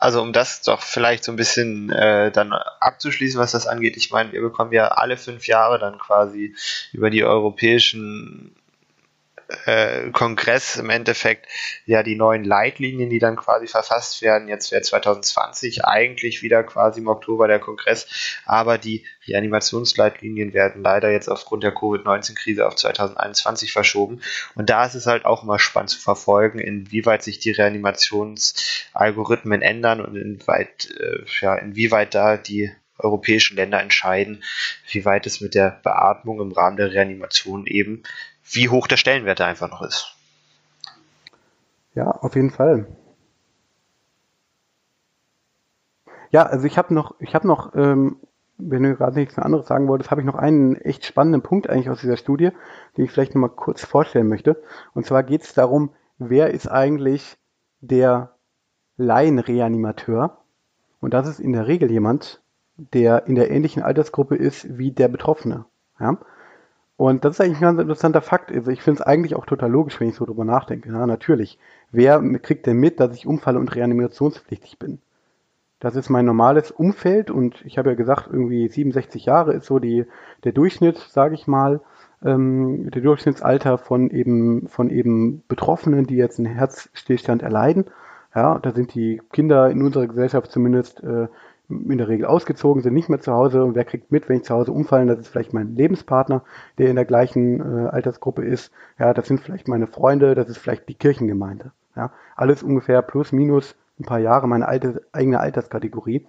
Also 0.00 0.22
um 0.22 0.32
das 0.32 0.62
doch 0.62 0.80
vielleicht 0.80 1.24
so 1.24 1.32
ein 1.32 1.36
bisschen 1.36 1.90
äh, 1.90 2.32
dann 2.32 2.52
abzuschließen, 2.52 3.38
was 3.38 3.52
das 3.52 3.66
angeht. 3.66 3.98
Ich 3.98 4.10
meine, 4.10 4.32
wir 4.32 4.40
bekommen 4.40 4.72
ja 4.72 4.88
alle 4.88 5.18
fünf 5.18 5.46
Jahre 5.46 5.78
dann 5.78 5.98
quasi 5.98 6.56
über 6.92 7.10
die 7.10 7.22
europäischen 7.22 8.56
äh, 9.66 10.10
Kongress 10.10 10.76
im 10.76 10.90
Endeffekt 10.90 11.46
ja 11.86 12.02
die 12.02 12.16
neuen 12.16 12.44
Leitlinien, 12.44 13.10
die 13.10 13.18
dann 13.18 13.36
quasi 13.36 13.66
verfasst 13.66 14.22
werden. 14.22 14.48
Jetzt 14.48 14.72
wäre 14.72 14.82
2020 14.82 15.84
eigentlich 15.84 16.42
wieder 16.42 16.62
quasi 16.62 17.00
im 17.00 17.08
Oktober 17.08 17.48
der 17.48 17.58
Kongress, 17.58 18.38
aber 18.44 18.78
die 18.78 19.04
Reanimationsleitlinien 19.26 20.54
werden 20.54 20.82
leider 20.82 21.10
jetzt 21.10 21.28
aufgrund 21.28 21.62
der 21.62 21.74
Covid-19-Krise 21.74 22.66
auf 22.66 22.76
2021 22.76 23.72
verschoben. 23.72 24.20
Und 24.54 24.70
da 24.70 24.86
ist 24.86 24.94
es 24.94 25.06
halt 25.06 25.24
auch 25.24 25.42
immer 25.42 25.58
spannend 25.58 25.90
zu 25.90 26.00
verfolgen, 26.00 26.58
inwieweit 26.58 27.22
sich 27.22 27.38
die 27.38 27.52
Reanimationsalgorithmen 27.52 29.62
ändern 29.62 30.00
und 30.00 30.16
inwieweit, 30.16 30.88
äh, 30.98 31.24
ja, 31.40 31.54
inwieweit 31.56 32.14
da 32.14 32.36
die 32.36 32.72
europäischen 33.02 33.56
Länder 33.56 33.80
entscheiden, 33.80 34.42
wie 34.90 35.04
weit 35.04 35.26
es 35.26 35.40
mit 35.40 35.54
der 35.54 35.80
Beatmung 35.82 36.40
im 36.40 36.52
Rahmen 36.52 36.76
der 36.76 36.92
Reanimation 36.92 37.66
eben 37.66 38.02
wie 38.52 38.68
hoch 38.68 38.86
der 38.86 38.96
Stellenwert 38.96 39.40
da 39.40 39.46
einfach 39.46 39.70
noch 39.70 39.82
ist. 39.82 40.16
Ja, 41.94 42.10
auf 42.10 42.34
jeden 42.34 42.50
Fall. 42.50 42.86
Ja, 46.30 46.44
also 46.44 46.66
ich 46.66 46.78
habe 46.78 46.94
noch, 46.94 47.14
ich 47.18 47.34
habe 47.34 47.46
noch, 47.46 47.74
ähm, 47.74 48.16
wenn 48.56 48.82
du 48.82 48.94
gerade 48.94 49.18
nichts 49.18 49.36
mehr 49.36 49.44
anderes 49.44 49.66
sagen 49.66 49.88
wolltest, 49.88 50.10
habe 50.10 50.20
ich 50.20 50.26
noch 50.26 50.36
einen 50.36 50.76
echt 50.76 51.04
spannenden 51.04 51.42
Punkt 51.42 51.68
eigentlich 51.68 51.90
aus 51.90 52.00
dieser 52.00 52.16
Studie, 52.16 52.50
den 52.96 53.04
ich 53.04 53.10
vielleicht 53.10 53.34
nochmal 53.34 53.50
kurz 53.50 53.84
vorstellen 53.84 54.28
möchte. 54.28 54.62
Und 54.94 55.06
zwar 55.06 55.22
geht 55.22 55.42
es 55.42 55.54
darum, 55.54 55.90
wer 56.18 56.50
ist 56.50 56.68
eigentlich 56.68 57.36
der 57.80 58.34
Laienreanimateur? 58.96 60.38
Und 61.00 61.14
das 61.14 61.26
ist 61.26 61.40
in 61.40 61.52
der 61.52 61.66
Regel 61.66 61.90
jemand, 61.90 62.40
der 62.76 63.26
in 63.26 63.34
der 63.34 63.50
ähnlichen 63.50 63.82
Altersgruppe 63.82 64.36
ist 64.36 64.78
wie 64.78 64.92
der 64.92 65.08
Betroffene. 65.08 65.64
Ja? 65.98 66.18
Und 67.00 67.24
das 67.24 67.36
ist 67.36 67.40
eigentlich 67.40 67.56
ein 67.56 67.62
ganz 67.62 67.80
interessanter 67.80 68.20
Fakt. 68.20 68.52
Also 68.52 68.70
ich 68.70 68.82
finde 68.82 69.00
es 69.00 69.06
eigentlich 69.06 69.34
auch 69.34 69.46
total 69.46 69.70
logisch, 69.70 69.98
wenn 70.00 70.10
ich 70.10 70.16
so 70.16 70.26
drüber 70.26 70.44
nachdenke. 70.44 70.90
Ja, 70.90 71.06
natürlich. 71.06 71.58
Wer 71.90 72.20
kriegt 72.40 72.66
denn 72.66 72.76
mit, 72.76 73.00
dass 73.00 73.16
ich 73.16 73.26
umfalle 73.26 73.58
und 73.58 73.74
reanimationspflichtig 73.74 74.78
bin? 74.78 74.98
Das 75.78 75.96
ist 75.96 76.10
mein 76.10 76.26
normales 76.26 76.70
Umfeld 76.70 77.30
und 77.30 77.64
ich 77.64 77.78
habe 77.78 77.88
ja 77.88 77.94
gesagt, 77.94 78.28
irgendwie 78.30 78.68
67 78.68 79.24
Jahre 79.24 79.54
ist 79.54 79.64
so 79.64 79.78
die, 79.78 80.04
der 80.44 80.52
Durchschnitt, 80.52 80.98
sage 80.98 81.34
ich 81.34 81.46
mal, 81.46 81.80
ähm, 82.22 82.90
der 82.90 83.00
Durchschnittsalter 83.00 83.78
von 83.78 84.10
eben, 84.10 84.68
von 84.68 84.90
eben 84.90 85.42
Betroffenen, 85.48 86.06
die 86.06 86.16
jetzt 86.16 86.38
einen 86.38 86.54
Herzstillstand 86.54 87.40
erleiden. 87.40 87.86
Ja, 88.34 88.58
da 88.58 88.72
sind 88.72 88.92
die 88.92 89.22
Kinder 89.32 89.70
in 89.70 89.80
unserer 89.82 90.06
Gesellschaft 90.06 90.52
zumindest 90.52 91.02
äh, 91.02 91.28
in 91.70 91.98
der 91.98 92.08
Regel 92.08 92.26
ausgezogen, 92.26 92.82
sind 92.82 92.94
nicht 92.94 93.08
mehr 93.08 93.20
zu 93.20 93.32
Hause. 93.32 93.64
Und 93.64 93.74
wer 93.74 93.84
kriegt 93.84 94.10
mit, 94.10 94.28
wenn 94.28 94.38
ich 94.38 94.44
zu 94.44 94.54
Hause 94.54 94.72
umfallen? 94.72 95.08
Das 95.08 95.18
ist 95.18 95.28
vielleicht 95.28 95.52
mein 95.52 95.74
Lebenspartner, 95.76 96.42
der 96.78 96.90
in 96.90 96.96
der 96.96 97.04
gleichen 97.04 97.60
äh, 97.60 97.88
Altersgruppe 97.88 98.44
ist. 98.44 98.72
Ja, 98.98 99.14
das 99.14 99.28
sind 99.28 99.40
vielleicht 99.40 99.68
meine 99.68 99.86
Freunde, 99.86 100.34
das 100.34 100.48
ist 100.48 100.58
vielleicht 100.58 100.88
die 100.88 100.94
Kirchengemeinde. 100.94 101.72
Ja, 101.96 102.12
alles 102.36 102.62
ungefähr 102.62 103.02
plus 103.02 103.32
minus 103.32 103.76
ein 103.98 104.04
paar 104.04 104.18
Jahre 104.18 104.48
meine 104.48 104.66
alte, 104.66 105.02
eigene 105.12 105.40
Alterskategorie. 105.40 106.26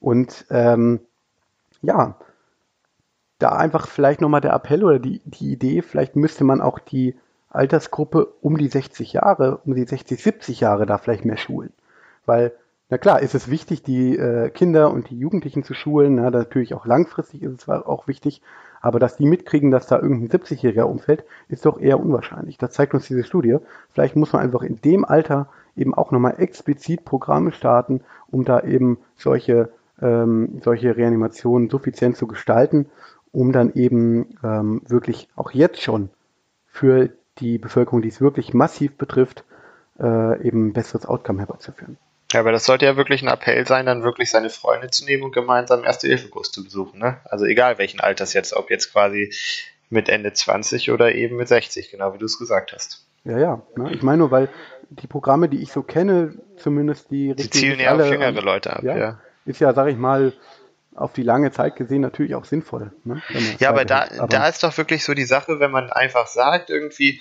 Und 0.00 0.46
ähm, 0.50 1.00
ja, 1.80 2.16
da 3.38 3.50
einfach 3.50 3.86
vielleicht 3.86 4.20
nochmal 4.20 4.40
der 4.40 4.52
Appell 4.52 4.84
oder 4.84 4.98
die, 4.98 5.20
die 5.24 5.52
Idee, 5.52 5.82
vielleicht 5.82 6.16
müsste 6.16 6.44
man 6.44 6.60
auch 6.60 6.78
die 6.78 7.16
Altersgruppe 7.50 8.26
um 8.40 8.56
die 8.56 8.68
60 8.68 9.12
Jahre, 9.12 9.58
um 9.64 9.74
die 9.74 9.84
60, 9.84 10.22
70 10.22 10.60
Jahre 10.60 10.86
da 10.86 10.98
vielleicht 10.98 11.24
mehr 11.24 11.36
schulen. 11.36 11.72
Weil 12.24 12.52
na 12.92 12.98
klar, 12.98 13.22
ist 13.22 13.34
es 13.34 13.48
wichtig, 13.48 13.82
die 13.82 14.18
äh, 14.18 14.50
Kinder 14.50 14.92
und 14.92 15.08
die 15.08 15.18
Jugendlichen 15.18 15.62
zu 15.64 15.72
schulen. 15.72 16.16
Na, 16.16 16.28
natürlich 16.28 16.74
auch 16.74 16.84
langfristig 16.84 17.42
ist 17.42 17.52
es 17.52 17.58
zwar 17.60 17.88
auch 17.88 18.06
wichtig, 18.06 18.42
aber 18.82 18.98
dass 18.98 19.16
die 19.16 19.24
mitkriegen, 19.24 19.70
dass 19.70 19.86
da 19.86 19.98
irgendein 19.98 20.28
70-Jähriger 20.28 20.82
umfällt, 20.82 21.24
ist 21.48 21.64
doch 21.64 21.80
eher 21.80 21.98
unwahrscheinlich. 21.98 22.58
Das 22.58 22.72
zeigt 22.72 22.92
uns 22.92 23.06
diese 23.06 23.24
Studie. 23.24 23.56
Vielleicht 23.94 24.14
muss 24.14 24.34
man 24.34 24.42
einfach 24.42 24.60
in 24.60 24.78
dem 24.82 25.06
Alter 25.06 25.48
eben 25.74 25.94
auch 25.94 26.10
nochmal 26.10 26.34
explizit 26.36 27.06
Programme 27.06 27.52
starten, 27.52 28.02
um 28.30 28.44
da 28.44 28.60
eben 28.60 28.98
solche, 29.16 29.70
ähm, 30.02 30.60
solche 30.62 30.94
Reanimationen 30.94 31.70
suffizient 31.70 32.18
zu 32.18 32.26
gestalten, 32.26 32.90
um 33.32 33.52
dann 33.52 33.72
eben 33.72 34.36
ähm, 34.44 34.82
wirklich 34.86 35.30
auch 35.34 35.52
jetzt 35.52 35.80
schon 35.80 36.10
für 36.66 37.08
die 37.38 37.56
Bevölkerung, 37.56 38.02
die 38.02 38.08
es 38.08 38.20
wirklich 38.20 38.52
massiv 38.52 38.98
betrifft, 38.98 39.46
äh, 39.98 40.46
eben 40.46 40.66
ein 40.66 40.72
besseres 40.74 41.06
Outcome 41.06 41.38
herbeizuführen. 41.38 41.96
Ja, 42.32 42.40
aber 42.40 42.52
das 42.52 42.64
sollte 42.64 42.86
ja 42.86 42.96
wirklich 42.96 43.22
ein 43.22 43.28
Appell 43.28 43.66
sein, 43.66 43.86
dann 43.86 44.02
wirklich 44.02 44.30
seine 44.30 44.48
Freunde 44.50 44.90
zu 44.90 45.04
nehmen 45.04 45.22
und 45.22 45.32
gemeinsam 45.32 45.84
Erste-Hilfe-Kurs 45.84 46.50
zu 46.50 46.64
besuchen. 46.64 46.98
Ne? 46.98 47.20
Also 47.24 47.44
egal 47.44 47.78
welchen 47.78 48.00
Alters 48.00 48.32
jetzt, 48.32 48.54
ob 48.54 48.70
jetzt 48.70 48.90
quasi 48.92 49.32
mit 49.90 50.08
Ende 50.08 50.32
20 50.32 50.90
oder 50.90 51.14
eben 51.14 51.36
mit 51.36 51.48
60, 51.48 51.90
genau 51.90 52.14
wie 52.14 52.18
du 52.18 52.24
es 52.24 52.38
gesagt 52.38 52.72
hast. 52.72 53.06
Ja, 53.24 53.38
ja. 53.38 53.62
Ne? 53.76 53.92
Ich 53.92 54.02
meine 54.02 54.18
nur, 54.18 54.30
weil 54.30 54.48
die 54.88 55.06
Programme, 55.06 55.48
die 55.48 55.62
ich 55.62 55.72
so 55.72 55.82
kenne, 55.82 56.34
zumindest 56.56 57.10
die 57.10 57.34
Die 57.34 57.50
zielen 57.50 57.78
ja 57.78 57.94
auf 57.94 58.10
jüngere 58.10 58.40
Leute 58.40 58.74
ab, 58.74 58.82
ja. 58.82 58.96
ja. 58.96 59.20
Ist 59.44 59.60
ja, 59.60 59.74
sag 59.74 59.88
ich 59.88 59.96
mal, 59.96 60.32
auf 60.94 61.12
die 61.12 61.22
lange 61.22 61.50
Zeit 61.50 61.76
gesehen 61.76 62.00
natürlich 62.00 62.34
auch 62.34 62.44
sinnvoll. 62.44 62.92
Ne? 63.04 63.22
Ja, 63.58 63.70
aber 63.70 63.84
da, 63.84 64.06
aber 64.18 64.28
da 64.28 64.48
ist 64.48 64.62
doch 64.62 64.76
wirklich 64.76 65.04
so 65.04 65.14
die 65.14 65.24
Sache, 65.24 65.60
wenn 65.60 65.70
man 65.70 65.90
einfach 65.90 66.26
sagt, 66.26 66.70
irgendwie, 66.70 67.20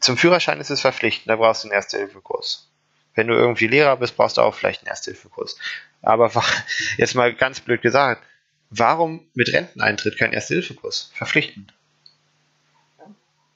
zum 0.00 0.16
Führerschein 0.16 0.60
ist 0.60 0.70
es 0.70 0.80
verpflichtend, 0.80 1.30
da 1.30 1.36
brauchst 1.36 1.64
du 1.64 1.68
einen 1.68 1.74
Erste-Hilfe-Kurs. 1.74 2.71
Wenn 3.14 3.26
du 3.26 3.34
irgendwie 3.34 3.66
Lehrer 3.66 3.96
bist, 3.96 4.16
brauchst 4.16 4.36
du 4.36 4.40
auch 4.40 4.54
vielleicht 4.54 4.82
einen 4.82 4.88
Ersthilfekurs. 4.88 5.58
Aber 6.02 6.30
jetzt 6.96 7.14
mal 7.14 7.32
ganz 7.34 7.60
blöd 7.60 7.82
gesagt, 7.82 8.22
warum 8.70 9.26
mit 9.34 9.52
Renteneintritt 9.52 10.18
kein 10.18 10.32
Ersthilfekurs? 10.32 11.12
Verpflichtend. 11.14 11.74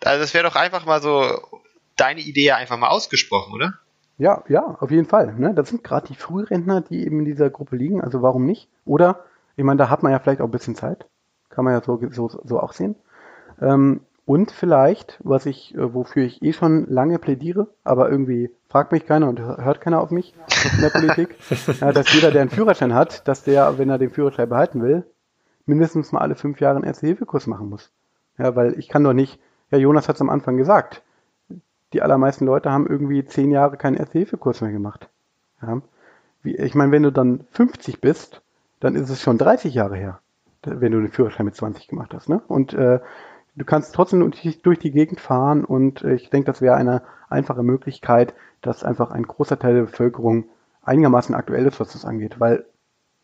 Also 0.04 0.20
das 0.20 0.34
wäre 0.34 0.44
doch 0.44 0.56
einfach 0.56 0.84
mal 0.84 1.02
so 1.02 1.40
deine 1.96 2.20
Idee 2.20 2.52
einfach 2.52 2.76
mal 2.76 2.88
ausgesprochen, 2.88 3.52
oder? 3.54 3.74
Ja, 4.18 4.44
ja, 4.48 4.76
auf 4.80 4.90
jeden 4.90 5.06
Fall. 5.06 5.34
Ne? 5.34 5.52
Das 5.54 5.68
sind 5.68 5.84
gerade 5.84 6.06
die 6.06 6.14
Frührentner, 6.14 6.80
die 6.80 7.04
eben 7.04 7.20
in 7.20 7.24
dieser 7.24 7.50
Gruppe 7.50 7.76
liegen. 7.76 8.00
Also 8.00 8.22
warum 8.22 8.46
nicht? 8.46 8.68
Oder, 8.84 9.24
ich 9.56 9.64
meine, 9.64 9.78
da 9.78 9.90
hat 9.90 10.02
man 10.02 10.12
ja 10.12 10.18
vielleicht 10.18 10.40
auch 10.40 10.46
ein 10.46 10.52
bisschen 10.52 10.74
Zeit. 10.74 11.06
Kann 11.50 11.64
man 11.64 11.74
ja 11.74 11.82
so, 11.82 12.00
so, 12.10 12.40
so 12.44 12.60
auch 12.60 12.72
sehen. 12.72 12.94
Ähm, 13.60 14.00
und 14.26 14.50
vielleicht, 14.50 15.20
was 15.22 15.46
ich, 15.46 15.74
äh, 15.76 15.94
wofür 15.94 16.24
ich 16.24 16.42
eh 16.42 16.52
schon 16.52 16.86
lange 16.88 17.20
plädiere, 17.20 17.68
aber 17.84 18.10
irgendwie 18.10 18.50
fragt 18.68 18.90
mich 18.90 19.06
keiner 19.06 19.28
und 19.28 19.38
hört 19.40 19.80
keiner 19.80 20.00
auf 20.00 20.10
mich 20.10 20.34
in 20.74 20.80
der 20.80 20.90
Politik, 20.90 21.36
ja, 21.80 21.92
dass 21.92 22.12
jeder, 22.12 22.32
der 22.32 22.42
einen 22.42 22.50
Führerschein 22.50 22.92
hat, 22.92 23.26
dass 23.28 23.44
der, 23.44 23.78
wenn 23.78 23.88
er 23.88 23.98
den 23.98 24.10
Führerschein 24.10 24.48
behalten 24.48 24.82
will, 24.82 25.04
mindestens 25.64 26.10
mal 26.10 26.20
alle 26.20 26.34
fünf 26.34 26.60
Jahre 26.60 26.76
einen 26.76 26.84
Erste-Hilfe-Kurs 26.84 27.46
machen 27.46 27.68
muss. 27.68 27.92
Ja, 28.36 28.56
weil 28.56 28.76
ich 28.78 28.88
kann 28.88 29.04
doch 29.04 29.12
nicht, 29.12 29.40
ja, 29.70 29.78
Jonas 29.78 30.08
hat 30.08 30.16
es 30.16 30.20
am 30.20 30.30
Anfang 30.30 30.56
gesagt, 30.56 31.02
die 31.92 32.02
allermeisten 32.02 32.46
Leute 32.46 32.72
haben 32.72 32.88
irgendwie 32.88 33.24
zehn 33.24 33.52
Jahre 33.52 33.76
keinen 33.76 33.96
Erste-Hilfe-Kurs 33.96 34.60
mehr 34.60 34.72
gemacht. 34.72 35.08
Ja. 35.62 35.80
Wie, 36.42 36.56
ich 36.56 36.74
meine, 36.74 36.90
wenn 36.90 37.04
du 37.04 37.12
dann 37.12 37.46
50 37.52 38.00
bist, 38.00 38.42
dann 38.80 38.96
ist 38.96 39.08
es 39.08 39.22
schon 39.22 39.38
30 39.38 39.72
Jahre 39.72 39.96
her, 39.96 40.18
wenn 40.64 40.90
du 40.90 41.00
den 41.00 41.12
Führerschein 41.12 41.46
mit 41.46 41.54
20 41.54 41.86
gemacht 41.86 42.12
hast. 42.12 42.28
Ne? 42.28 42.42
Und 42.48 42.74
äh, 42.74 42.98
du 43.56 43.64
kannst 43.64 43.94
trotzdem 43.94 44.30
durch 44.62 44.78
die 44.78 44.90
Gegend 44.90 45.20
fahren 45.20 45.64
und 45.64 46.02
äh, 46.02 46.14
ich 46.14 46.30
denke, 46.30 46.46
das 46.46 46.60
wäre 46.60 46.76
eine 46.76 47.02
einfache 47.28 47.62
Möglichkeit, 47.62 48.34
dass 48.60 48.84
einfach 48.84 49.10
ein 49.10 49.24
großer 49.24 49.58
Teil 49.58 49.74
der 49.74 49.82
Bevölkerung 49.82 50.44
einigermaßen 50.82 51.34
aktuell 51.34 51.66
ist, 51.66 51.80
was 51.80 51.92
das 51.92 52.04
angeht. 52.04 52.38
Weil, 52.38 52.66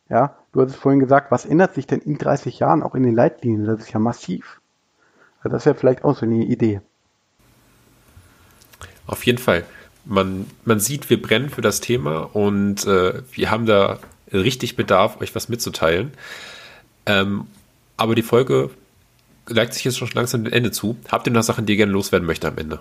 ja, 0.09 0.37
du 0.53 0.61
hast 0.61 0.71
es 0.71 0.77
vorhin 0.77 1.01
gesagt, 1.01 1.31
was 1.31 1.45
ändert 1.45 1.75
sich 1.75 1.87
denn 1.87 2.01
in 2.01 2.19
30 2.19 2.59
Jahren 2.59 2.83
auch 2.83 2.95
in 2.95 3.03
den 3.03 3.15
Leitlinien? 3.15 3.67
Das 3.67 3.81
ist 3.81 3.93
ja 3.93 4.01
massiv. 4.01 4.61
Also 5.43 5.57
das 5.57 5.67
wäre 5.67 5.77
vielleicht 5.77 6.05
auch 6.05 6.17
so 6.17 6.27
eine 6.27 6.45
Idee. 6.45 6.81
Auf 9.07 9.25
jeden 9.25 9.39
Fall. 9.39 9.65
Man, 10.05 10.47
man 10.65 10.81
sieht, 10.81 11.11
wir 11.11 11.21
brennen 11.21 11.51
für 11.51 11.61
das 11.61 11.81
Thema 11.81 12.35
und 12.35 12.87
äh, 12.87 13.23
wir 13.33 13.51
haben 13.51 13.67
da 13.67 13.99
richtig 14.33 14.75
Bedarf, 14.75 15.21
euch 15.21 15.35
was 15.35 15.49
mitzuteilen. 15.49 16.13
Ähm, 17.07 17.47
aber 17.97 18.15
die 18.15 18.23
Folge 18.23 18.71
neigt 19.49 19.75
sich 19.75 19.85
jetzt 19.85 19.99
schon 19.99 20.11
langsam 20.15 20.45
dem 20.45 20.53
Ende 20.53 20.71
zu. 20.71 20.97
Habt 21.11 21.27
ihr 21.27 21.33
noch 21.33 21.43
Sachen, 21.43 21.67
die 21.67 21.73
ihr 21.73 21.79
gerne 21.79 21.93
loswerden 21.93 22.27
möchtet 22.27 22.51
am 22.51 22.59
Ende? 22.59 22.81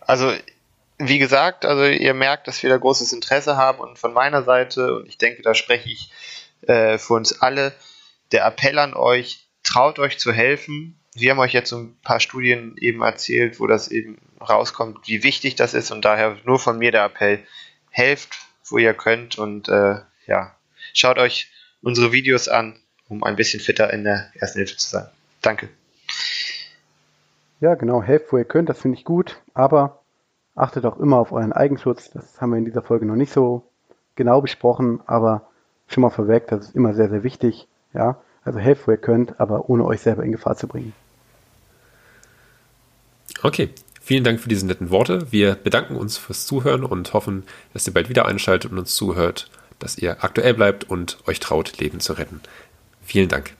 Also, 0.00 0.32
wie 0.98 1.18
gesagt, 1.18 1.64
also 1.64 1.84
ihr 1.84 2.14
merkt, 2.14 2.48
dass 2.48 2.62
wir 2.62 2.70
da 2.70 2.76
großes 2.76 3.12
Interesse 3.12 3.56
haben 3.56 3.80
und 3.80 3.98
von 3.98 4.12
meiner 4.12 4.42
Seite, 4.42 4.94
und 4.96 5.06
ich 5.08 5.18
denke, 5.18 5.42
da 5.42 5.54
spreche 5.54 5.90
ich 5.90 6.10
äh, 6.62 6.98
für 6.98 7.14
uns 7.14 7.40
alle, 7.40 7.72
der 8.32 8.46
Appell 8.46 8.78
an 8.78 8.94
euch, 8.94 9.46
traut 9.62 9.98
euch 9.98 10.18
zu 10.18 10.32
helfen. 10.32 10.98
Wir 11.14 11.30
haben 11.30 11.38
euch 11.38 11.52
jetzt 11.52 11.70
so 11.70 11.78
ein 11.78 11.96
paar 12.02 12.20
Studien 12.20 12.76
eben 12.78 13.02
erzählt, 13.02 13.60
wo 13.60 13.66
das 13.66 13.88
eben 13.88 14.18
rauskommt, 14.40 15.06
wie 15.06 15.22
wichtig 15.22 15.54
das 15.56 15.74
ist 15.74 15.90
und 15.90 16.04
daher 16.04 16.36
nur 16.44 16.58
von 16.58 16.78
mir 16.78 16.92
der 16.92 17.04
Appell, 17.04 17.44
helft, 17.90 18.36
wo 18.68 18.78
ihr 18.78 18.94
könnt 18.94 19.38
und 19.38 19.68
äh, 19.68 20.00
ja, 20.26 20.56
schaut 20.92 21.18
euch 21.18 21.48
unsere 21.82 22.12
Videos 22.12 22.48
an, 22.48 22.78
um 23.08 23.22
ein 23.24 23.36
bisschen 23.36 23.60
fitter 23.60 23.92
in 23.92 24.04
der 24.04 24.30
ersten 24.34 24.58
Hilfe 24.58 24.76
zu 24.76 24.88
sein. 24.88 25.06
Danke. 25.42 25.68
Ja, 27.60 27.74
genau, 27.74 28.02
helft, 28.02 28.32
wo 28.32 28.38
ihr 28.38 28.44
könnt, 28.44 28.68
das 28.68 28.80
finde 28.80 28.98
ich 28.98 29.04
gut, 29.04 29.40
aber 29.54 30.02
achtet 30.54 30.84
auch 30.84 30.98
immer 30.98 31.18
auf 31.18 31.32
euren 31.32 31.52
Eigenschutz. 31.52 32.10
Das 32.10 32.40
haben 32.40 32.50
wir 32.50 32.58
in 32.58 32.64
dieser 32.64 32.82
Folge 32.82 33.06
noch 33.06 33.16
nicht 33.16 33.32
so 33.32 33.62
genau 34.14 34.40
besprochen, 34.40 35.00
aber 35.06 35.48
schon 35.88 36.02
mal 36.02 36.10
vorweg, 36.10 36.48
das 36.48 36.66
ist 36.66 36.76
immer 36.76 36.94
sehr, 36.94 37.08
sehr 37.08 37.22
wichtig. 37.22 37.68
Ja, 37.94 38.20
also 38.44 38.58
helft, 38.58 38.86
wo 38.86 38.90
ihr 38.90 38.98
könnt, 38.98 39.40
aber 39.40 39.70
ohne 39.70 39.84
euch 39.84 40.00
selber 40.00 40.22
in 40.22 40.32
Gefahr 40.32 40.56
zu 40.56 40.68
bringen. 40.68 40.92
Okay, 43.42 43.70
vielen 44.00 44.24
Dank 44.24 44.40
für 44.40 44.48
diese 44.48 44.66
netten 44.66 44.90
Worte. 44.90 45.32
Wir 45.32 45.54
bedanken 45.54 45.96
uns 45.96 46.16
fürs 46.16 46.46
Zuhören 46.46 46.84
und 46.84 47.12
hoffen, 47.12 47.44
dass 47.72 47.86
ihr 47.86 47.94
bald 47.94 48.08
wieder 48.08 48.26
einschaltet 48.26 48.70
und 48.70 48.78
uns 48.78 48.94
zuhört, 48.94 49.50
dass 49.78 49.98
ihr 49.98 50.24
aktuell 50.24 50.54
bleibt 50.54 50.84
und 50.84 51.18
euch 51.26 51.40
traut, 51.40 51.78
Leben 51.78 52.00
zu 52.00 52.14
retten. 52.14 52.40
Vielen 53.06 53.28
Dank. 53.28 53.54